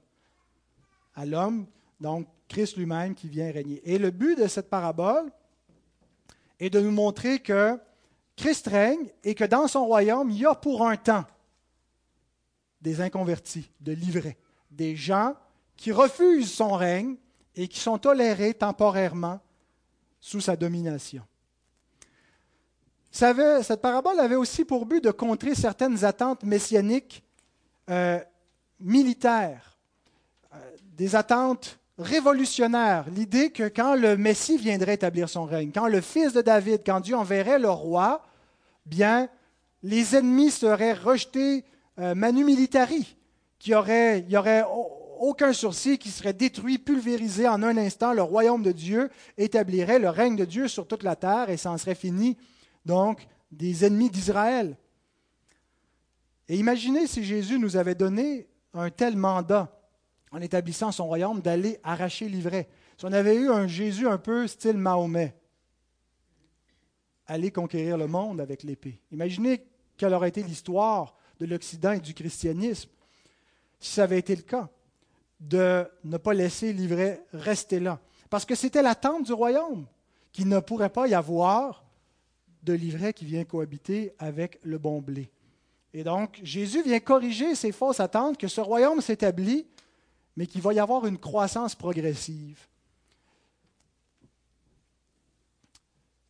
[1.16, 1.68] À l'homme,
[2.02, 3.82] donc Christ lui-même qui vient régner.
[3.86, 5.32] Et le but de cette parabole
[6.60, 7.80] est de nous montrer que
[8.36, 11.26] Christ règne et que dans son royaume, il y a pour un temps
[12.82, 14.38] des inconvertis, de livrés,
[14.70, 15.36] des gens
[15.78, 17.16] qui refusent son règne
[17.56, 19.40] et qui sont tolérés temporairement
[20.22, 21.24] sous sa domination.
[23.12, 27.24] cette parabole avait aussi pour but de contrer certaines attentes messianiques
[27.90, 28.20] euh,
[28.80, 29.78] militaires,
[30.54, 30.58] euh,
[30.94, 33.06] des attentes révolutionnaires.
[33.10, 37.00] L'idée que quand le Messie viendrait établir son règne, quand le fils de David, quand
[37.00, 38.24] Dieu enverrait le roi,
[38.86, 39.28] bien,
[39.84, 41.66] les ennemis seraient rejetés
[42.00, 43.18] euh, manu militari,
[43.60, 44.26] qu'il aurait
[45.22, 48.12] aucun sourcil qui serait détruit, pulvérisé en un instant.
[48.14, 51.72] Le royaume de Dieu établirait le règne de Dieu sur toute la terre et ça
[51.72, 52.38] en serait fini,
[52.86, 54.76] donc, des ennemis d'Israël.
[56.50, 59.80] Et imaginez si Jésus nous avait donné un tel mandat
[60.32, 62.68] en établissant son royaume d'aller arracher l'ivraie.
[62.98, 65.36] Si on avait eu un Jésus un peu style Mahomet,
[67.28, 69.00] aller conquérir le monde avec l'épée.
[69.12, 69.64] Imaginez
[69.98, 72.90] quelle aurait été l'histoire de l'Occident et du christianisme
[73.80, 74.70] si ça avait été le cas
[75.42, 78.00] de ne pas laisser l'ivraie rester là.
[78.30, 79.86] Parce que c'était l'attente du royaume,
[80.32, 81.84] qu'il ne pourrait pas y avoir
[82.64, 85.30] de l'ivraie qui vient cohabiter avec le bon blé.
[85.94, 89.68] Et donc, Jésus vient corriger ces fausses attentes que ce royaume s'établit,
[90.38, 92.68] mais qu'il va y avoir une croissance progressive.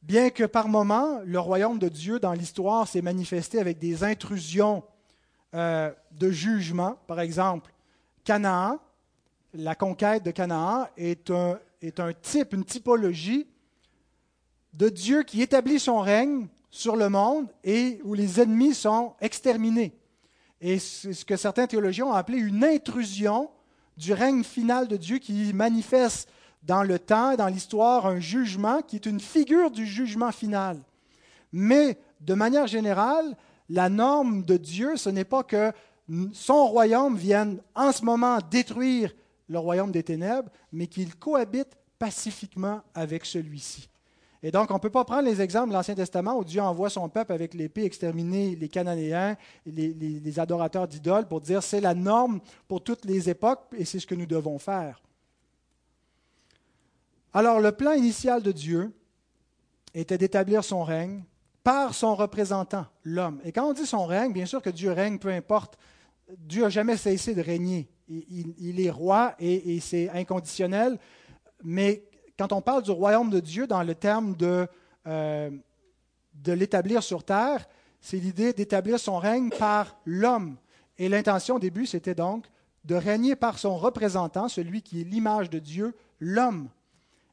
[0.01, 4.83] Bien que par moments, le royaume de Dieu dans l'histoire s'est manifesté avec des intrusions
[5.53, 7.71] euh, de jugement, par exemple,
[8.23, 8.79] Canaan,
[9.53, 13.47] la conquête de Canaan est un, est un type, une typologie
[14.73, 19.93] de Dieu qui établit son règne sur le monde et où les ennemis sont exterminés.
[20.61, 23.49] Et c'est ce que certains théologiens ont appelé une intrusion
[23.97, 26.29] du règne final de Dieu qui manifeste
[26.63, 30.79] dans le temps, dans l'histoire, un jugement qui est une figure du jugement final.
[31.51, 33.35] Mais de manière générale,
[33.67, 35.71] la norme de Dieu, ce n'est pas que
[36.33, 39.13] son royaume vienne en ce moment détruire
[39.51, 43.89] le royaume des ténèbres, mais qu'il cohabite pacifiquement avec celui-ci.
[44.43, 46.89] Et donc, on ne peut pas prendre les exemples de l'Ancien Testament où Dieu envoie
[46.89, 49.35] son peuple avec l'épée exterminer les Cananéens,
[49.67, 53.99] les, les adorateurs d'idoles, pour dire c'est la norme pour toutes les époques et c'est
[53.99, 55.01] ce que nous devons faire.
[57.33, 58.91] Alors, le plan initial de Dieu
[59.93, 61.23] était d'établir son règne
[61.63, 63.39] par son représentant, l'homme.
[63.43, 65.77] Et quand on dit son règne, bien sûr que Dieu règne, peu importe.
[66.37, 67.87] Dieu n'a jamais cessé de régner.
[68.27, 70.99] Il, est roi et, c'est inconditionnel.
[71.63, 72.03] Mais
[72.37, 74.67] quand on parle du royaume de Dieu dans le terme de,
[75.07, 75.49] euh,
[76.33, 77.67] de l'établir sur terre,
[78.01, 80.57] c'est l'idée d'établir son règne par l'homme.
[80.97, 82.45] Et l'intention au début, c'était donc
[82.83, 86.69] de régner par son représentant, celui qui est l'image de Dieu, l'homme.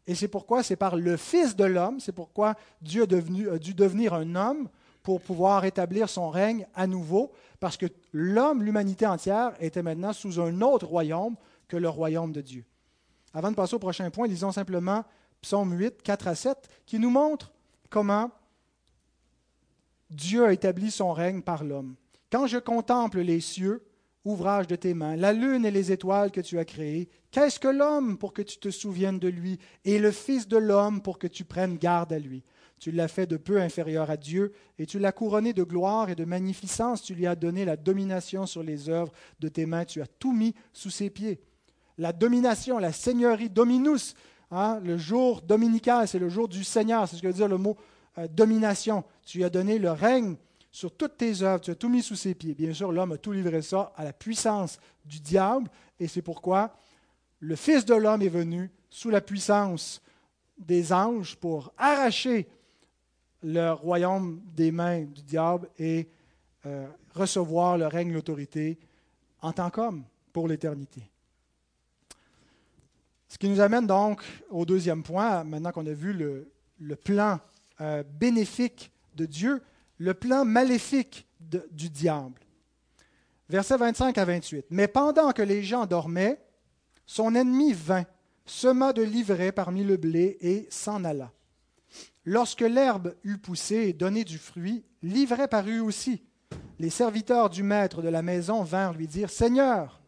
[0.06, 4.14] Et c'est pourquoi c'est par le Fils de l'homme, c'est pourquoi Dieu a dû devenir
[4.14, 4.68] un homme
[5.02, 10.40] pour pouvoir établir son règne à nouveau, parce que l'homme, l'humanité entière, était maintenant sous
[10.40, 12.64] un autre royaume que le royaume de Dieu.
[13.34, 15.04] Avant de passer au prochain point, lisons simplement
[15.42, 17.52] Psaume 8, 4 à 7, qui nous montre
[17.90, 18.30] comment
[20.10, 21.94] Dieu a établi son règne par l'homme.
[22.30, 23.84] Quand je contemple les cieux,
[24.24, 27.68] ouvrage de tes mains, la lune et les étoiles que tu as créées, qu'est-ce que
[27.68, 31.26] l'homme pour que tu te souviennes de lui, et le Fils de l'homme pour que
[31.26, 32.44] tu prennes garde à lui?
[32.78, 36.14] Tu l'as fait de peu inférieur à Dieu, et tu l'as couronné de gloire et
[36.14, 40.00] de magnificence, tu lui as donné la domination sur les œuvres de tes mains, tu
[40.00, 41.40] as tout mis sous ses pieds.
[41.96, 44.14] La domination, la seigneurie, dominus,
[44.50, 47.58] hein, le jour dominical, c'est le jour du Seigneur, c'est ce que veut dire le
[47.58, 47.76] mot
[48.18, 49.04] euh, domination.
[49.26, 50.36] Tu lui as donné le règne
[50.70, 52.54] sur toutes tes œuvres, tu as tout mis sous ses pieds.
[52.54, 56.76] Bien sûr, l'homme a tout livré ça à la puissance du diable, et c'est pourquoi
[57.40, 60.00] le Fils de l'homme est venu sous la puissance
[60.58, 62.48] des anges pour arracher
[63.42, 66.08] le royaume des mains du diable et
[66.66, 68.78] euh, recevoir le règne, l'autorité
[69.40, 71.02] en tant qu'homme pour l'éternité.
[73.28, 77.38] Ce qui nous amène donc au deuxième point, maintenant qu'on a vu le, plan
[77.80, 79.62] euh, bénéfique de Dieu,
[79.98, 82.40] le plan maléfique du diable.
[83.48, 84.66] Versets 25 à 28.
[84.70, 86.40] Mais pendant que les gens dormaient,
[87.06, 88.04] son ennemi vint,
[88.44, 91.32] sema de l'ivraie parmi le blé et s'en alla.
[92.30, 96.22] Lorsque l'herbe eut poussé et donné du fruit, l'ivraie parut aussi.
[96.78, 100.02] Les serviteurs du maître de la maison vinrent lui dire Seigneur,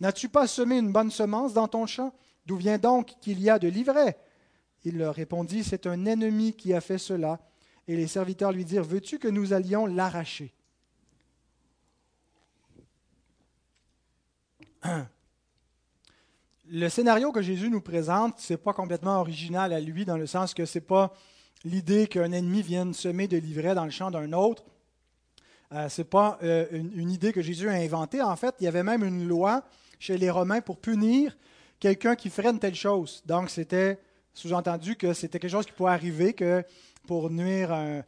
[0.00, 2.12] n'as-tu pas semé une bonne semence dans ton champ?
[2.44, 4.18] D'où vient donc qu'il y a de l'ivraie?
[4.82, 7.38] Il leur répondit C'est un ennemi qui a fait cela.
[7.86, 10.52] Et les serviteurs lui dirent Veux-tu que nous allions l'arracher?
[16.68, 20.26] Le scénario que Jésus nous présente, ce n'est pas complètement original à lui, dans le
[20.26, 21.14] sens que ce n'est pas
[21.64, 24.64] l'idée qu'un ennemi vienne semer de l'ivraie dans le champ d'un autre.
[25.72, 28.22] Euh, ce n'est pas euh, une, idée que Jésus a inventée.
[28.22, 29.62] En fait, il y avait même une loi
[29.98, 31.36] chez les Romains pour punir
[31.78, 33.22] quelqu'un qui ferait une telle chose.
[33.26, 33.98] Donc, c'était
[34.34, 36.64] sous-entendu que c'était quelque chose qui pouvait arriver, que
[37.06, 38.02] pour nuire un,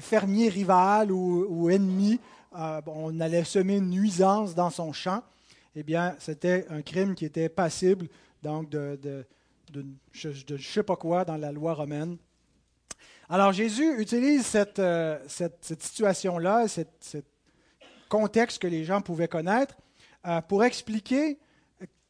[0.00, 2.20] fermier rival ou, ennemi,
[2.56, 5.22] euh, on allait semer une nuisance dans son champ
[5.76, 8.08] eh bien, c'était un crime qui était passible
[8.42, 9.26] donc de,
[10.12, 12.16] je ne sais pas quoi dans la loi romaine.
[13.28, 17.18] Alors Jésus utilise cette, euh, situation-là, ce
[18.08, 19.76] contexte que les gens pouvaient connaître,
[20.26, 21.38] euh, pour expliquer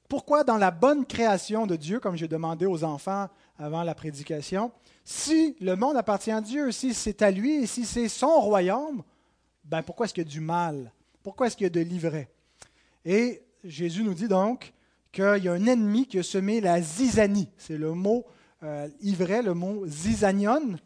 [0.09, 4.71] pourquoi dans la bonne création de Dieu, comme j'ai demandé aux enfants avant la prédication,
[5.05, 9.03] si le monde appartient à Dieu, si c'est à lui et si c'est son royaume,
[9.65, 10.93] ben pourquoi est-ce qu'il y a du mal?
[11.23, 12.29] Pourquoi est-ce qu'il y a de l'ivraie?
[13.05, 14.73] Et Jésus nous dit donc
[15.13, 17.49] qu'il y a un ennemi qui a semé la zizanie.
[17.57, 18.27] C'est le mot
[18.63, 20.77] euh, ivraie, le mot zizanion.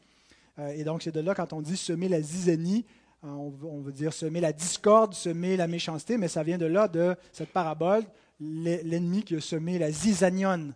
[0.61, 2.85] Euh, et donc, c'est de là, quand on dit semer la zizanie,
[3.25, 6.89] euh, on, veut dire semer la discorde, semer la méchanceté, mais ça vient de là,
[6.89, 8.05] de cette parabole,
[8.41, 10.73] l'ennemi qui a semé la zizanion,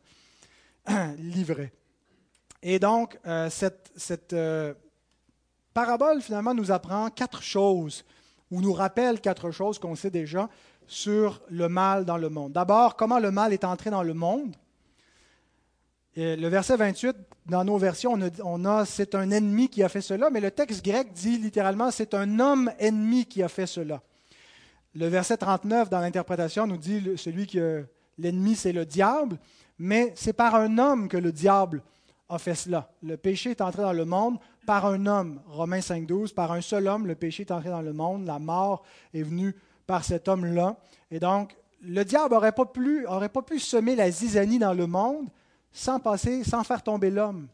[1.19, 1.73] l'ivraie.
[2.63, 3.19] Et donc,
[3.51, 4.35] cette, cette
[5.75, 8.05] parabole, finalement, nous apprend quatre choses,
[8.51, 10.49] ou nous rappelle quatre choses qu'on sait déjà
[10.87, 12.53] sur le mal dans le monde.
[12.53, 14.57] D'abord, comment le mal est entré dans le monde?
[16.17, 20.31] Le verset 28, dans nos versions, on a, c'est un ennemi qui a fait cela,
[20.31, 24.01] mais le texte grec dit littéralement c'est un homme ennemi qui a fait cela.
[24.95, 27.85] Le verset 39 dans l'interprétation nous dit celui que
[28.19, 29.39] l'ennemi c'est le diable,
[29.79, 31.83] mais c'est par un homme que le diable
[32.29, 32.91] a fait cela.
[33.03, 35.41] Le péché est entré dans le monde par un homme.
[35.49, 38.85] Romains 5.12, par un seul homme, le péché est entré dans le monde, la mort
[39.13, 39.55] est venue
[39.87, 40.77] par cet homme-là.
[41.11, 45.29] Et donc, le diable n'aurait pas, pas pu semer la zizanie dans le monde
[45.75, 47.49] sans passer, sans faire tomber l'homme.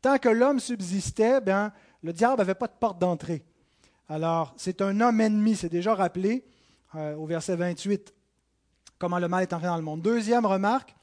[0.00, 1.72] Tant que l'homme subsistait, bien,
[2.02, 3.44] le diable n'avait pas de porte d'entrée.
[4.08, 6.44] Alors, c'est un homme ennemi, c'est déjà rappelé
[6.94, 8.14] euh, au verset 28,
[8.98, 10.02] comment le mal est entré dans le monde.
[10.02, 10.94] Deuxième remarque,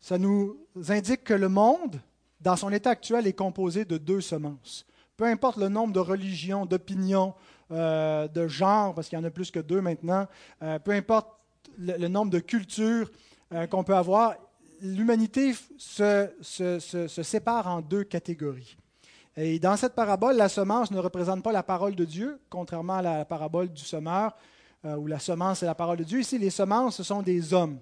[0.00, 0.56] ça nous
[0.88, 2.00] indique que le monde,
[2.40, 4.86] dans son état actuel, est composé de deux semences.
[5.18, 7.34] Peu importe le nombre de religions, d'opinions,
[7.72, 10.28] euh, de genres, parce qu'il y en a plus que deux maintenant,
[10.62, 11.28] euh, peu importe
[11.76, 13.10] le, nombre de cultures
[13.70, 14.34] qu'on peut avoir,
[14.84, 16.28] l'humanité se,
[17.22, 18.76] sépare en deux catégories.
[19.36, 23.02] Et dans cette parabole, la semence ne représente pas la parole de Dieu, contrairement à
[23.02, 24.36] la parabole du semeur,
[24.84, 26.20] euh, où la semence est la parole de Dieu.
[26.20, 27.78] Ici, les semences, ce sont des hommes.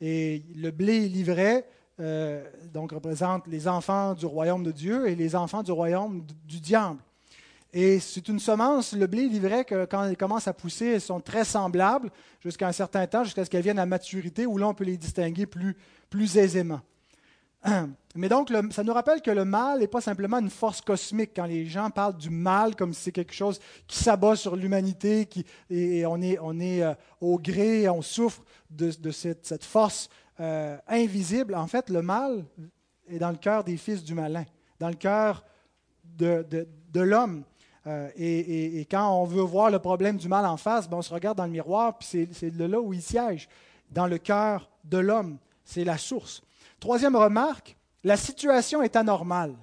[0.00, 1.66] Et le blé livret,
[1.98, 6.60] euh, donc, représente les enfants du royaume de Dieu et les enfants du royaume du
[6.60, 7.00] diable.
[7.72, 11.20] Et c'est une semence, le blé, livret, que quand elles commencent à pousser, elles sont
[11.20, 12.10] très semblables
[12.40, 14.96] jusqu'à un certain temps, jusqu'à ce qu'elles viennent à maturité, où là, on peut les
[14.96, 15.76] distinguer plus,
[16.10, 16.80] plus aisément.
[18.14, 21.32] Mais donc, ça nous rappelle que le mal n'est pas simplement une force cosmique.
[21.36, 25.28] Quand les gens parlent du mal comme si c'est quelque chose qui s'abat sur l'humanité,
[25.70, 30.08] et, on est, on est euh, au gré, on souffre de, cette, force
[30.40, 31.54] euh, invisible.
[31.54, 32.44] En fait, le mal
[33.08, 34.44] est dans le cœur des fils du malin,
[34.80, 35.44] dans le cœur
[36.04, 36.44] de,
[36.92, 37.44] de, l'homme.
[37.86, 41.14] Euh, et, quand on veut voir le problème du mal en face, ben, on se
[41.14, 43.48] regarde dans le miroir, puis c'est de là où il siège,
[43.90, 45.38] dans le cœur de l'homme.
[45.68, 46.40] C'est la source.
[46.80, 49.54] Troisième remarque, la situation est anormale.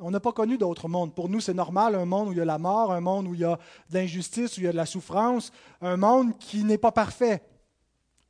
[0.00, 1.14] On n'a pas connu d'autre monde.
[1.14, 3.34] Pour nous, c'est normal, un monde où il y a la mort, un monde où
[3.34, 3.60] il y a
[3.90, 5.52] de l'injustice, où il y a de la souffrance,
[5.82, 7.44] un monde qui n'est pas parfait.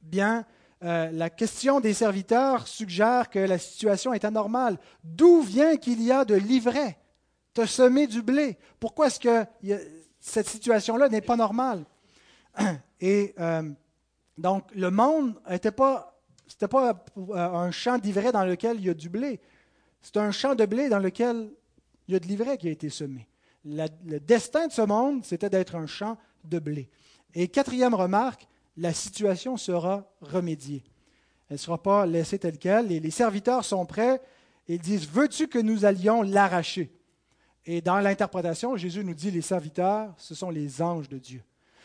[0.03, 0.45] Bien,
[0.85, 4.79] euh, la question des serviteurs suggère que la situation est anormale.
[5.03, 6.99] D'où vient qu'il y a de l'ivraie?
[7.55, 8.59] Te semer du blé.
[8.79, 9.47] Pourquoi est-ce que
[10.21, 11.87] cette situation-là n'est pas normale?
[13.01, 13.73] Et euh,
[14.37, 16.12] donc, le monde n'était pas
[16.53, 19.41] ce n'était pas euh, un champ d'ivraie dans lequel il y a du blé.
[20.03, 21.51] C'est un champ de blé dans lequel
[22.07, 23.27] il y a de l'ivraie qui a été semé.
[23.65, 26.91] le destin de ce monde, c'était d'être un champ de blé.
[27.35, 28.47] Et quatrième remarque,
[28.77, 30.85] la situation sera remédiée.
[31.49, 32.93] Elle ne sera pas laissée telle qu'elle.
[32.93, 34.21] Et les serviteurs sont prêts
[34.69, 36.93] et disent, veux-tu que nous allions l'arracher?
[37.65, 41.43] Et dans l'interprétation, Jésus nous dit, les serviteurs, ce sont les anges de Dieu.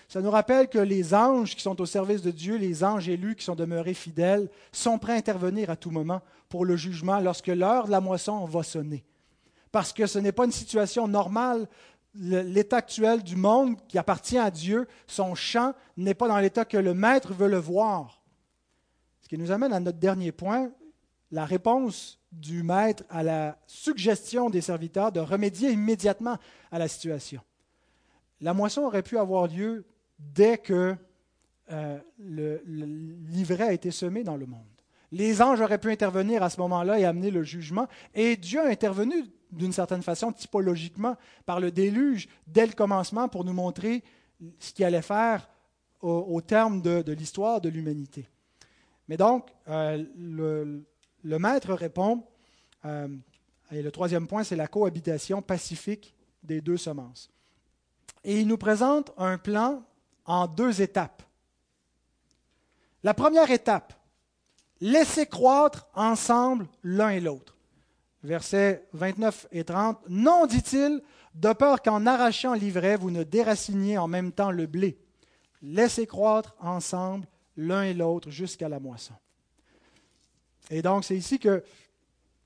[0.07, 3.35] Ça nous rappelle que les anges qui sont au service de Dieu, les anges élus
[3.35, 7.47] qui sont demeurés fidèles, sont prêts à intervenir à tout moment pour le jugement lorsque
[7.47, 9.03] l'heure de la moisson va sonner.
[9.71, 11.67] Parce que ce n'est pas une situation normale.
[12.15, 16.77] L'état actuel du monde qui appartient à Dieu, son champ, n'est pas dans l'état que
[16.77, 18.23] le maître veut le voir.
[19.21, 20.71] Ce qui nous amène à notre dernier point,
[21.31, 26.37] la réponse du maître à la suggestion des serviteurs de remédier immédiatement
[26.71, 27.41] à la situation.
[28.39, 29.85] La moisson aurait pu avoir lieu
[30.19, 30.95] dès que
[31.71, 34.61] euh, le, livret a été semé dans le monde.
[35.11, 37.87] Les anges auraient pu intervenir à ce moment-là et amener le jugement.
[38.13, 41.15] Et Dieu a intervenu d'une certaine façon, typologiquement,
[41.45, 44.03] par le déluge dès le commencement pour nous montrer
[44.59, 45.49] ce qu'il allait faire
[46.01, 48.27] au, terme de, l'histoire de l'humanité.
[49.07, 52.23] Mais donc, euh, le, maître répond,
[52.85, 53.07] euh,
[53.71, 56.13] et le troisième point, c'est la cohabitation pacifique
[56.43, 57.29] des deux semences.
[58.23, 59.83] Et il nous présente un plan
[60.27, 61.23] en deux étapes.
[63.03, 63.93] La première étape,
[64.81, 67.55] laissez croître ensemble l'un et l'autre.
[68.23, 69.99] Versets 29 et 30.
[70.09, 71.01] Non, dit-il,
[71.33, 74.97] de peur qu'en arrachant l'ivraie, vous ne déraciniez en même temps le blé.
[75.61, 77.25] Laissez croître ensemble
[77.55, 79.13] l'un et l'autre jusqu'à la moisson.
[80.69, 81.63] Et donc, c'est ici que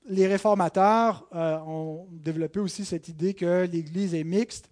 [0.06, 4.70] les réformateurs euh, ont développé aussi cette idée que l'Église est mixte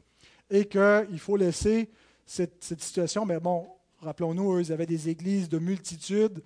[0.50, 1.90] et qu'il faut laisser
[2.31, 3.26] cette, situation.
[3.26, 3.66] Mais bon,
[4.01, 6.43] rappelons-nous, eux, ils avaient des églises de multitudes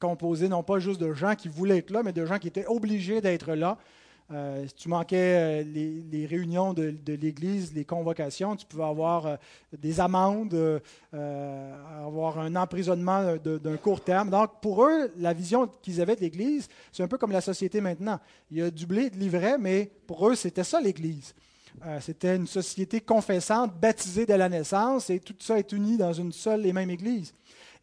[0.00, 2.66] composées non pas juste de gens qui voulaient être là, mais de gens qui étaient
[2.66, 3.78] obligés d'être là.
[4.32, 9.36] Euh, si tu manquais euh, les, réunions de, l'Église, les convocations, tu pouvais avoir euh,
[9.78, 10.80] des amendes,
[11.12, 14.30] avoir un emprisonnement d'un court terme.
[14.30, 17.82] Donc, pour eux, la vision qu'ils avaient de l'Église, c'est un peu comme la société
[17.82, 18.18] maintenant.
[18.50, 21.34] Il y a du blé de livret, mais pour eux, c'était ça l'Église.
[21.84, 26.12] Euh, c'était une société confessante, baptisée dès la naissance, et tout ça est uni dans
[26.12, 27.34] une seule et même Église.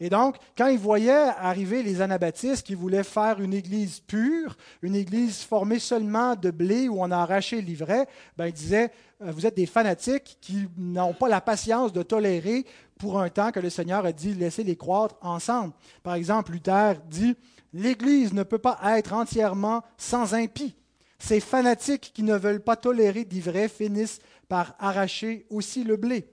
[0.04, 4.96] Et donc, quand ils voyaient arriver les anabaptistes qui voulaient faire une église pure, une
[4.96, 9.46] église formée seulement de blé où on a arraché l'ivraie, ben, ils disaient euh, Vous
[9.46, 12.66] êtes des fanatiques qui n'ont pas la patience de tolérer
[12.98, 15.74] pour un temps que le Seigneur a dit laissez les croître ensemble.
[16.02, 17.36] Par exemple, Luther dit
[17.72, 20.76] L'Église ne peut pas être entièrement sans impie.
[21.22, 24.20] Ces fanatiques qui ne veulent pas tolérer d'ivraie finissent
[24.50, 26.28] par arracher aussi le blé.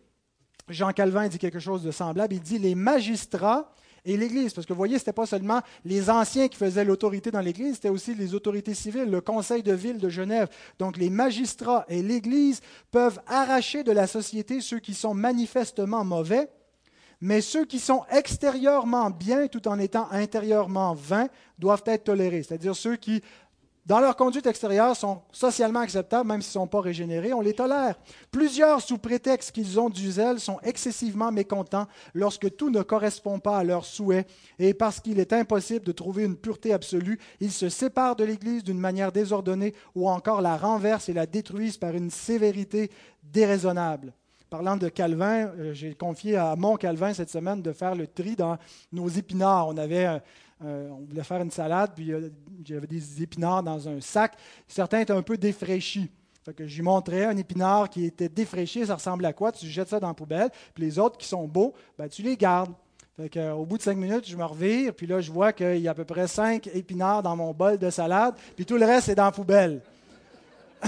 [0.69, 2.35] Jean Calvin dit quelque chose de semblable.
[2.35, 3.71] Il dit les magistrats
[4.07, 7.31] et l'Église, parce que vous voyez, ce n'était pas seulement les anciens qui faisaient l'autorité
[7.31, 10.49] dans l'Église, c'était aussi les autorités civiles, le Conseil de ville de Genève.
[10.79, 16.49] Donc les magistrats et l'Église peuvent arracher de la société ceux qui sont manifestement mauvais,
[17.21, 21.29] mais ceux qui sont extérieurement bien tout en étant intérieurement vains
[21.59, 23.23] doivent être tolérés, c'est-à-dire ceux qui
[23.89, 27.55] dans leur conduite extérieure, sont socialement acceptables, même s'ils ne sont pas régénérés, on les
[27.55, 27.99] tolère.
[28.31, 33.57] Plusieurs, sous prétexte qu'ils ont du zèle, sont excessivement mécontents lorsque tout ne correspond pas
[33.57, 34.29] à leurs souhaits,
[34.59, 38.63] et parce qu'il est impossible de trouver une pureté absolue, ils se séparent de l'Église
[38.63, 42.91] d'une manière désordonnée, ou encore la renversent et la détruisent par une sévérité
[43.23, 44.13] déraisonnable.
[44.51, 48.37] Parlant de Calvin, euh, j'ai confié à mon Calvin cette semaine de faire le tri
[48.37, 48.59] dans
[48.93, 49.69] nos épinards.
[49.69, 50.21] On avait
[50.65, 52.31] euh, on voulait faire une salade, puis euh,
[52.65, 54.37] j'avais des épinards dans un sac.
[54.67, 56.11] Certains étaient un peu défraîchis.
[56.45, 59.53] Fait que j'y montrais un épinard qui était défraîchi, ça ressemble à quoi?
[59.53, 62.37] Tu jettes ça dans la poubelle, puis les autres qui sont beaux, ben, tu les
[62.37, 62.73] gardes.
[63.17, 65.79] Fait que, au bout de cinq minutes, je me revire, puis là, je vois qu'il
[65.79, 68.87] y a à peu près cinq épinards dans mon bol de salade, puis tout le
[68.87, 69.83] reste est dans la poubelle.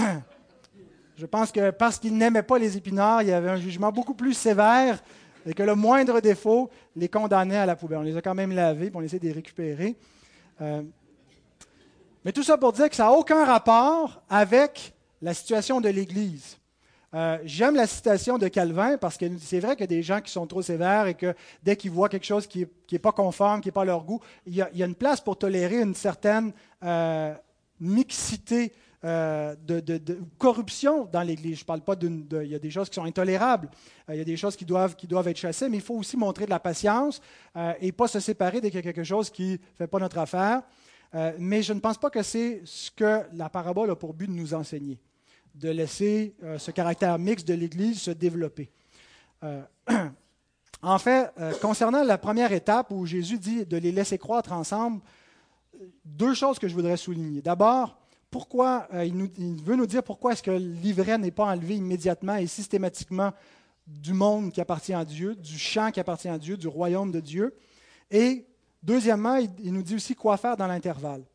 [1.17, 4.15] je pense que parce qu'il n'aimait pas les épinards, il y avait un jugement beaucoup
[4.15, 5.01] plus sévère
[5.45, 7.99] et que le moindre défaut les condamnait à la poubelle.
[7.99, 9.95] On les a quand même lavés, puis on essaie de les récupérer.
[10.61, 10.81] Euh,
[12.23, 16.57] mais tout ça pour dire que ça n'a aucun rapport avec la situation de l'Église.
[17.13, 20.21] Euh, j'aime la citation de Calvin parce que c'est vrai qu'il y a des gens
[20.21, 23.59] qui sont trop sévères et que dès qu'ils voient quelque chose qui n'est pas conforme,
[23.59, 26.53] qui n'est pas à leur goût, il y, a, une place pour tolérer une certaine
[26.83, 27.33] euh,
[27.81, 28.71] mixité
[29.03, 31.57] euh, de, corruption dans l'Église.
[31.57, 32.27] Je ne parle pas d'une.
[32.43, 33.67] Il y a des choses qui sont intolérables,
[34.07, 35.95] euh, il y a des choses qui doivent, qui doivent être chassées, mais il faut
[35.95, 37.19] aussi montrer de la patience
[37.55, 39.97] euh, et pas se séparer dès qu'il y a quelque chose qui ne fait pas
[39.97, 40.61] notre affaire.
[41.39, 44.33] mais je ne pense pas que c'est ce que la parabole a pour but de
[44.33, 44.99] nous enseigner,
[45.55, 48.69] de laisser ce caractère mixte de l'Église se développer.
[50.83, 55.01] en fait, concernant la première étape où Jésus dit de les laisser croître ensemble,
[56.05, 57.41] deux choses que je voudrais souligner.
[57.41, 58.00] D'abord,
[58.31, 62.47] pourquoi, euh, il, veut nous dire pourquoi est-ce que l'ivraie n'est pas enlevé immédiatement et
[62.47, 63.33] systématiquement
[63.85, 67.19] du monde qui appartient à Dieu, du champ qui appartient à Dieu, du royaume de
[67.19, 67.53] Dieu.
[68.09, 68.47] Et
[68.81, 71.25] deuxièmement, il, nous dit aussi quoi faire dans l'intervalle.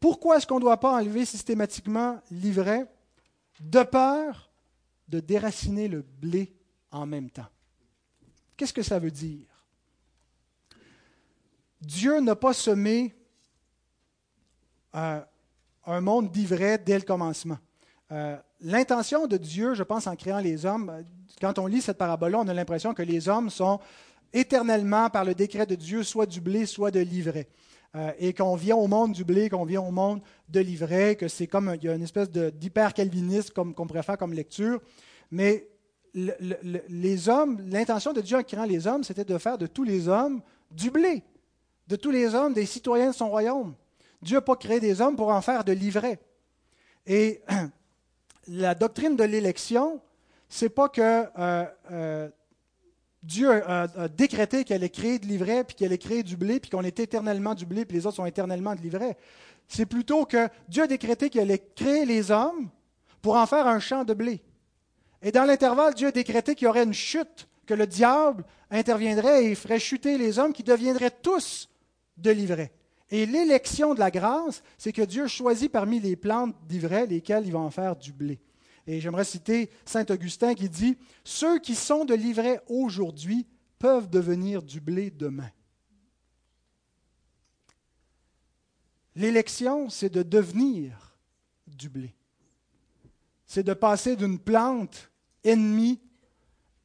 [0.00, 2.86] Pourquoi est-ce qu'on ne doit pas enlever systématiquement l'ivraie
[3.60, 4.50] de peur
[5.08, 6.54] de déraciner le blé
[6.90, 7.48] en même temps?
[8.56, 9.46] Qu'est-ce que ça veut dire?
[11.82, 13.14] Dieu n'a pas semé
[14.94, 15.20] euh,
[15.86, 17.58] un monde d'ivraie dès le commencement.
[18.12, 21.02] Euh, l'intention de Dieu, je pense, en créant les hommes, euh,
[21.40, 23.80] quand on lit cette parabole-là, on a l'impression que les hommes sont
[24.32, 27.48] éternellement, par le décret de Dieu, soit du blé, soit de l'ivraie.
[27.96, 31.28] Euh, et qu'on vient au monde du blé, qu'on vient au monde de l'ivraie, que
[31.28, 34.80] c'est comme, il y a une espèce d'hyper-calviniste qu'on pourrait faire comme lecture.
[35.30, 35.68] Mais
[36.12, 40.08] les hommes, l'intention de Dieu en créant les hommes, c'était de faire de tous les
[40.08, 41.22] hommes du blé,
[41.86, 43.74] de tous les hommes des citoyens de son royaume.
[44.24, 46.18] Dieu n'a pas créé des hommes pour en faire de l'ivraie.
[47.06, 47.42] Et
[48.48, 50.00] la doctrine de l'élection,
[50.48, 52.28] c'est pas que euh, euh,
[53.22, 56.70] Dieu a, décrété qu'elle ait créé de l'ivraie, puis qu'elle ait créé du blé, puis
[56.70, 59.16] qu'on est éternellement du blé, puis les autres sont éternellement de l'ivraie.
[59.68, 62.68] C'est plutôt que Dieu a décrété qu'elle ait créé les hommes
[63.22, 64.42] pour en faire un champ de blé.
[65.22, 69.46] Et dans l'intervalle, Dieu a décrété qu'il y aurait une chute, que le diable interviendrait
[69.46, 71.70] et ferait chuter les hommes qui deviendraient tous
[72.18, 72.72] de l'ivraie.
[73.14, 77.52] Et l'élection de la grâce, c'est que Dieu choisit parmi les plantes d'ivraie lesquelles il
[77.52, 78.40] va en faire du blé.
[78.88, 83.46] Et j'aimerais citer Saint Augustin qui dit Ceux qui sont de l'ivraie aujourd'hui
[83.78, 85.48] peuvent devenir du blé demain.
[89.14, 91.16] L'élection, c'est de devenir
[91.68, 92.16] du blé.
[93.46, 95.12] C'est de passer d'une plante
[95.44, 96.00] ennemie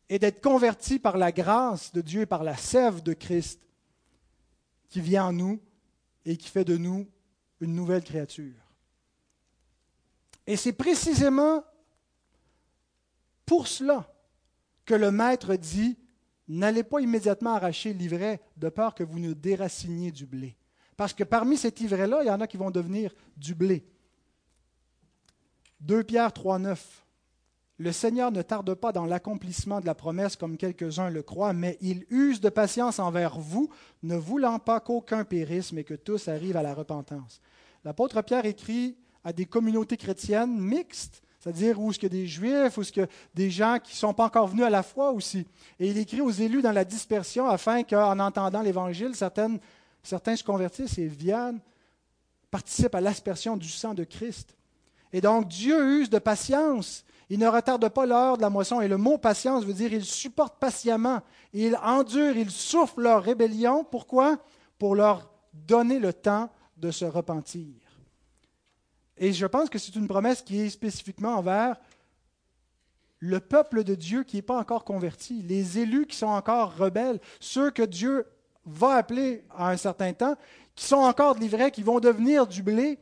[0.09, 3.59] et d'être converti par la grâce de Dieu et par la sève de Christ
[4.89, 5.59] qui vient en nous
[6.25, 7.07] et qui fait de nous
[7.59, 8.55] une nouvelle créature.
[10.47, 11.63] Et c'est précisément
[13.45, 14.11] pour cela
[14.85, 15.97] que le Maître dit,
[16.47, 20.57] n'allez pas immédiatement arracher l'ivraie de peur que vous ne déraciniez du blé.
[20.97, 23.85] Parce que parmi cet ivraie-là, il y en a qui vont devenir du blé.
[25.81, 27.05] 2 Pierre 3, 9.
[27.79, 31.77] Le Seigneur ne tarde pas dans l'accomplissement de la promesse comme quelques-uns le croient, mais
[31.79, 33.69] il use de patience envers vous,
[34.03, 37.39] ne voulant pas qu'aucun périsse, mais que tous arrivent à la repentance.
[37.85, 42.81] L'apôtre Pierre écrit à des communautés chrétiennes mixtes, c'est-à-dire où y a des juifs, où
[42.81, 45.47] y a des gens qui ne sont pas encore venus à la foi aussi.
[45.79, 49.55] Et il écrit aux élus dans la dispersion afin qu'en entendant l'Évangile, certains
[50.03, 51.61] se convertissent et viennent,
[52.51, 54.53] participent à l'aspersion du sang de Christ.
[55.13, 58.81] Et donc Dieu use de patience il ne retarde pas l'heure de la moisson.
[58.81, 61.21] Et le mot patience veut dire il supporte patiemment,
[61.53, 63.83] il endure, il souffle leur rébellion.
[63.83, 64.39] Pourquoi?
[64.77, 67.75] Pour leur donner le temps de se repentir.
[69.17, 71.75] Et je pense que c'est une promesse qui est spécifiquement envers
[73.19, 77.19] le peuple de Dieu qui n'est pas encore converti, les élus qui sont encore rebelles,
[77.41, 78.25] ceux que Dieu
[78.65, 80.35] va appeler à un certain temps,
[80.73, 82.97] qui sont encore livrés, qui vont devenir du blé.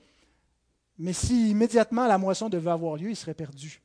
[0.97, 3.79] Mais si immédiatement la moisson devait avoir lieu, il serait perdu.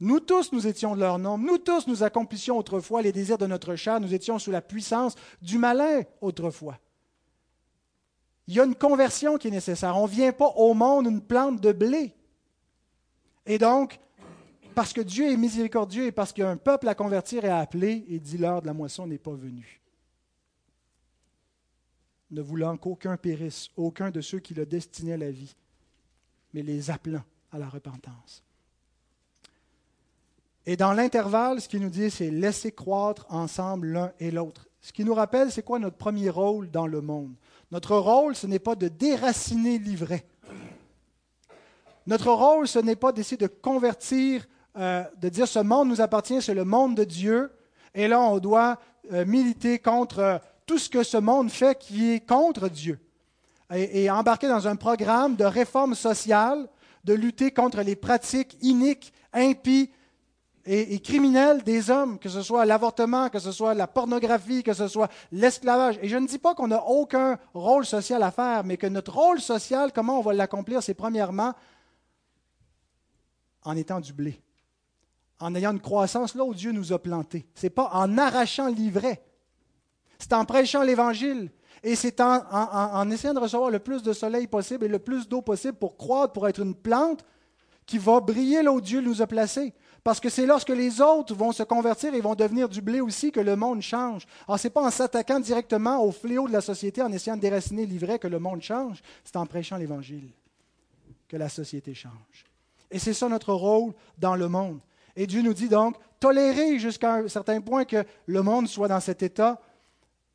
[0.00, 1.44] Nous tous, nous étions de leur nombre.
[1.44, 4.00] Nous tous, nous accomplissions autrefois les désirs de notre chair.
[4.00, 6.78] Nous étions sous la puissance du malin autrefois.
[8.46, 9.96] Il y a une conversion qui est nécessaire.
[9.96, 12.14] On ne vient pas au monde une plante de blé.
[13.44, 13.98] Et donc,
[14.74, 17.48] parce que Dieu est miséricordieux et parce qu'il y a un peuple à convertir et
[17.48, 19.80] à appeler, il dit l'heure de la moisson n'est pas venue.
[22.30, 25.56] Ne voulant qu'aucun périsse, aucun de ceux qui le destinaient à la vie,
[26.54, 28.44] mais les appelant à la repentance.
[30.70, 34.68] Et dans l'intervalle, ce qu'il nous dit, c'est laisser croître ensemble l'un et l'autre.
[34.82, 37.32] Ce qui nous rappelle, c'est quoi notre premier rôle dans le monde?
[37.70, 40.26] Notre rôle, ce n'est pas de déraciner l'ivraie.
[42.06, 44.46] Notre rôle, ce n'est pas d'essayer de convertir,
[44.76, 47.50] euh, de dire ce monde nous appartient, c'est le monde de Dieu.
[47.94, 48.78] Et là, on doit
[49.10, 52.98] euh, militer contre euh, tout ce que ce monde fait qui est contre Dieu.
[53.72, 56.68] Et, et embarquer dans un programme de réforme sociale,
[57.04, 59.90] de lutter contre les pratiques iniques, impies,
[60.70, 64.86] et, criminels des hommes, que ce soit l'avortement, que ce soit la pornographie, que ce
[64.86, 65.98] soit l'esclavage.
[66.02, 69.14] Et je ne dis pas qu'on n'a aucun rôle social à faire, mais que notre
[69.14, 71.54] rôle social, comment on va l'accomplir, c'est premièrement
[73.64, 74.42] en étant du blé,
[75.40, 77.46] en ayant une croissance là où Dieu nous a plantés.
[77.54, 79.22] Ce n'est pas en arrachant l'ivraie,
[80.18, 81.50] c'est en prêchant l'Évangile.
[81.84, 85.28] Et c'est en, en, essayant de recevoir le plus de soleil possible et le plus
[85.28, 87.24] d'eau possible pour croître, pour être une plante
[87.86, 89.72] qui va briller là où Dieu nous a placés.
[90.08, 93.30] Parce que c'est lorsque les autres vont se convertir et vont devenir du blé aussi
[93.30, 94.26] que le monde change.
[94.46, 97.42] Alors, ce n'est pas en s'attaquant directement au fléau de la société, en essayant de
[97.42, 100.30] déraciner l'ivraie que le monde change, c'est en prêchant l'Évangile
[101.28, 102.46] que la société change.
[102.90, 104.80] Et c'est ça notre rôle dans le monde.
[105.14, 109.00] Et Dieu nous dit donc, tolérer jusqu'à un certain point que le monde soit dans
[109.00, 109.60] cet état,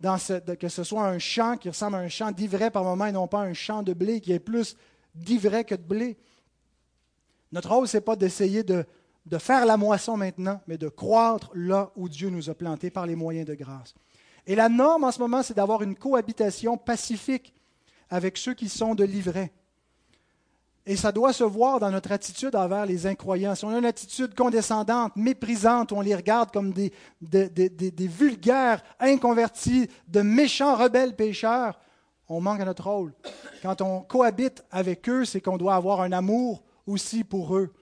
[0.03, 3.27] que ce soit un champ qui ressemble à un champ d'ivraie par moment et non
[3.27, 4.77] pas un champ de blé qui est plus
[5.15, 6.19] d'ivraie que de blé.
[7.51, 8.85] Notre rôle, ce n'est pas d'essayer de
[9.25, 13.05] de faire la moisson maintenant, mais de croître là où Dieu nous a plantés par
[13.05, 13.93] les moyens de grâce.
[14.45, 17.53] Et la norme en ce moment, c'est d'avoir une cohabitation pacifique
[18.09, 19.53] avec ceux qui sont de l'ivraie.
[20.85, 23.55] Et ça doit se voir dans notre attitude envers les incroyants.
[23.55, 29.87] Si on a une attitude condescendante, méprisante, on les regarde comme des, des, vulgaires, inconvertis,
[30.09, 31.79] de méchants rebelles pécheurs,
[32.27, 33.13] on manque à notre rôle.
[33.61, 37.73] Quand on cohabite avec eux, c'est qu'on doit avoir un amour aussi pour eux.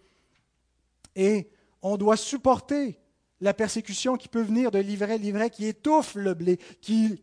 [1.15, 1.49] Et
[1.81, 2.99] on doit supporter
[3.39, 7.19] la persécution qui peut venir de l'ivraie, l'ivraie qui étouffe le blé, qui,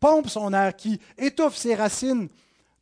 [0.00, 2.28] pompe son air, qui étouffe ses racines.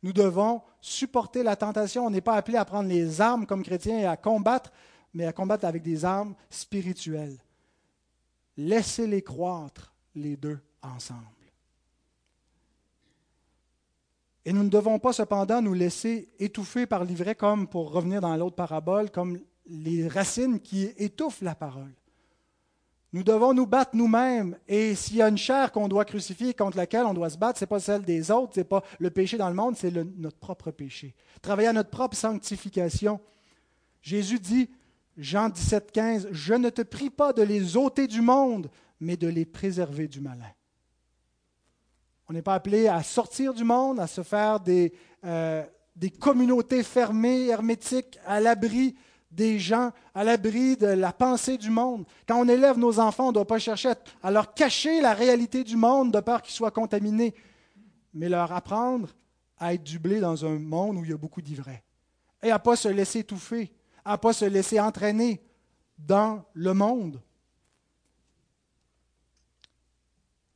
[0.03, 2.05] Nous devons supporter la tentation.
[2.05, 4.71] On n'est pas appelé à prendre les armes comme chrétiens et à combattre,
[5.13, 7.37] mais à combattre avec des armes spirituelles.
[8.57, 11.21] Laissez-les croître, les deux, ensemble.
[14.45, 18.35] Et nous ne devons pas cependant nous laisser étouffer par l'ivraie comme, pour revenir dans
[18.35, 21.93] l'autre parabole, comme les racines qui étouffent la parole.
[23.15, 24.57] Nous devons nous battre nous-mêmes.
[24.67, 27.57] Et s'il y a une chair qu'on doit crucifier, contre laquelle on doit se battre,
[27.57, 29.91] ce n'est pas celle des autres, ce n'est pas le péché dans le monde, c'est
[29.91, 31.15] notre propre péché.
[31.41, 33.21] Travailler à notre propre sanctification.
[34.01, 34.69] Jésus dit,
[35.17, 39.27] Jean 17, 15, Je ne te prie pas de les ôter du monde, mais de
[39.27, 40.51] les préserver du malin.
[42.27, 44.93] On n'est pas appelé à sortir du monde, à se faire des,
[45.23, 45.63] euh,
[45.95, 48.95] des communautés fermées, hermétiques, à l'abri
[49.35, 52.05] des gens à l'abri de la pensée du monde.
[52.27, 53.91] Quand on élève nos enfants, on ne doit pas chercher
[54.23, 57.35] à leur cacher la réalité du monde de peur qu'ils soient contaminés,
[58.13, 59.09] mais leur apprendre
[59.57, 61.83] à être du blé dans un monde où il y a beaucoup d'ivraie.
[62.41, 63.71] Et à ne pas se laisser étouffer,
[64.05, 65.41] à ne pas se laisser entraîner
[65.97, 67.21] dans le monde,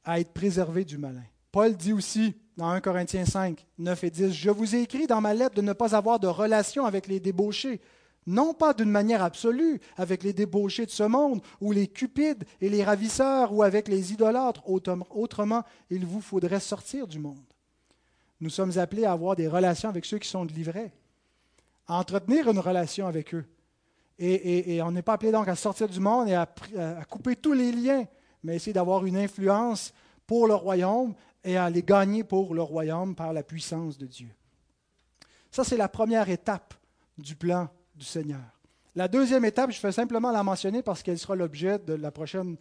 [0.05, 1.23] à être préservé du malin.
[1.51, 5.21] Paul dit aussi dans 1 Corinthiens 5, 9 et 10, Je vous ai écrit dans
[5.21, 7.81] ma lettre de ne pas avoir de relation avec les débauchés
[8.27, 12.69] non pas d'une manière absolue avec les débauchés de ce monde, ou les cupides et
[12.69, 14.63] les ravisseurs, ou avec les idolâtres.
[14.69, 17.37] Autrement, il vous faudrait sortir du monde.
[18.41, 20.53] Nous sommes appelés à avoir des relations avec ceux qui sont de
[21.87, 23.45] à entretenir une relation avec eux.
[24.19, 26.47] Et, on n'est pas appelé donc à sortir du monde et à,
[26.77, 28.05] à couper tous les liens,
[28.43, 29.93] mais essayer d'avoir une influence
[30.27, 34.29] pour le royaume et à les gagner pour le royaume par la puissance de Dieu.
[35.51, 36.73] Ça, c'est la première étape
[37.17, 37.69] du plan
[38.95, 42.57] La deuxième étape, je fais simplement la mentionner parce qu'elle sera l'objet de la prochaine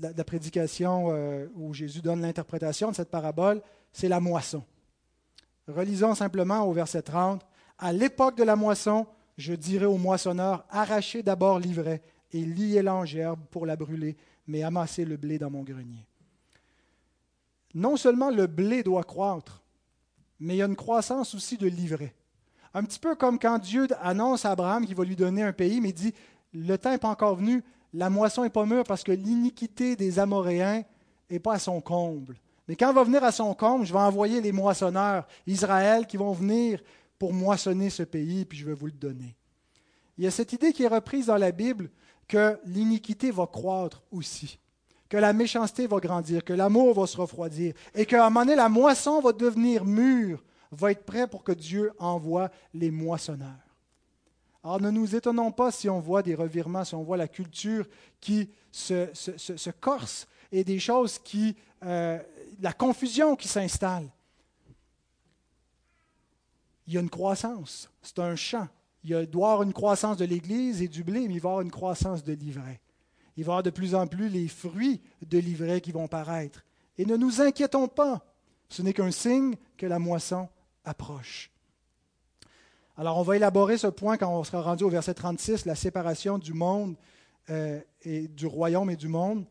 [0.00, 3.62] la, prédication euh, où Jésus donne l'interprétation de cette parabole,
[3.92, 4.64] c'est la moisson.
[5.68, 7.46] Relisons simplement au verset 30.
[7.78, 9.06] À l'époque de la moisson,
[9.36, 12.02] je dirai au moissonneur, arrachez d'abord l'ivraie
[12.32, 14.16] et liez-la en gerbe pour la brûler,
[14.46, 16.06] mais amassez le blé dans mon grenier.
[17.74, 19.62] Non seulement le blé doit croître,
[20.38, 22.14] mais il y a une croissance aussi de l'ivraie.
[22.72, 25.80] Un petit peu comme quand Dieu annonce à Abraham qu'il va lui donner un pays,
[25.80, 26.14] mais il dit,
[26.52, 27.62] le temps n'est pas encore venu,
[27.92, 30.82] la moisson n'est pas mûre parce que l'iniquité des Amoréens
[31.30, 32.36] n'est pas à son comble.
[32.68, 36.32] Mais quand va venir à son comble, je vais envoyer les moissonneurs Israël qui vont
[36.32, 36.80] venir
[37.18, 39.36] pour moissonner ce pays, puis je vais vous le donner.
[40.16, 41.90] Il y a cette idée qui est reprise dans la Bible
[42.28, 44.58] que l'iniquité va croître aussi,
[45.08, 48.54] que la méchanceté va grandir, que l'amour va se refroidir, et qu'à un moment donné,
[48.54, 50.42] la moisson va devenir mûre,
[50.72, 53.70] va être prêt pour que Dieu envoie les moissonneurs.
[54.62, 57.86] Alors ne nous étonnons pas si on voit des revirements, si on voit la culture
[58.20, 61.56] qui se, corse et des choses qui...
[61.82, 62.18] Euh,
[62.60, 64.06] la confusion qui s'installe.
[66.86, 68.68] Il y a une croissance, c'est un champ.
[69.02, 71.52] Il doit y avoir une croissance de l'Église et du blé, mais il va y
[71.52, 72.80] avoir une croissance de l'ivraie.
[73.36, 76.64] Il va y avoir de plus en plus les fruits de l'ivraie qui vont paraître.
[76.98, 78.26] Et ne nous inquiétons pas,
[78.68, 80.48] ce n'est qu'un signe que la moisson
[80.84, 81.50] approche.
[82.96, 86.38] Alors, on va élaborer ce point quand on sera rendu au verset 36, la séparation
[86.38, 86.96] du monde
[87.48, 89.44] euh, et du royaume et du monde.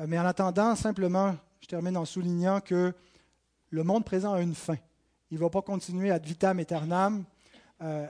[0.00, 2.94] Euh, mais en attendant, simplement, je termine en soulignant que
[3.70, 4.76] le monde présent a une fin.
[5.30, 7.24] Il ne va pas continuer à vitam aeternam.
[7.82, 8.06] Euh,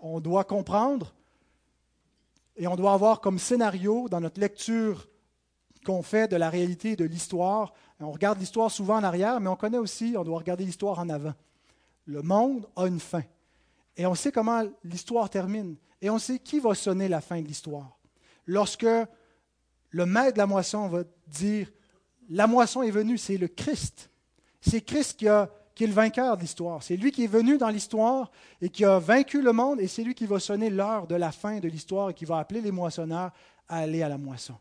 [0.00, 1.12] on doit comprendre
[2.56, 5.08] et on doit avoir comme scénario dans notre lecture
[5.84, 7.74] qu'on fait de la réalité et de l'histoire.
[8.00, 11.08] On regarde l'histoire souvent en arrière, mais on connaît aussi, on doit regarder l'histoire en
[11.08, 11.34] avant.
[12.06, 13.22] Le monde a une fin.
[13.96, 15.76] Et on sait comment l'histoire termine.
[16.00, 17.98] Et on sait qui va sonner la fin de l'histoire.
[18.46, 18.86] Lorsque
[19.90, 21.70] le maître de la moisson va dire,
[22.28, 24.10] la moisson est venue, c'est le Christ.
[24.60, 26.82] C'est Christ qui, est le vainqueur de l'histoire.
[26.82, 28.30] C'est lui qui est venu dans l'histoire
[28.60, 31.32] et qui a vaincu le monde, et c'est lui qui va sonner l'heure de la
[31.32, 33.32] fin de l'histoire et qui va appeler les moissonneurs
[33.68, 34.54] à aller à la moisson.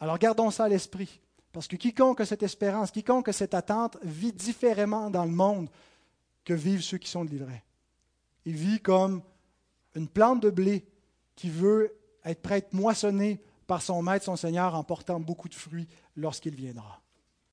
[0.00, 1.20] Alors gardons ça à l'esprit,
[1.52, 5.68] parce que quiconque a cette espérance, quiconque a cette attente, vit différemment dans le monde
[6.44, 7.62] que vivent ceux qui sont livrés.
[8.44, 9.22] Il vit comme
[9.94, 10.86] une plante de blé
[11.36, 11.92] qui veut
[12.24, 17.03] être prête moissonnée par son maître, son Seigneur, en portant beaucoup de fruits lorsqu'il viendra.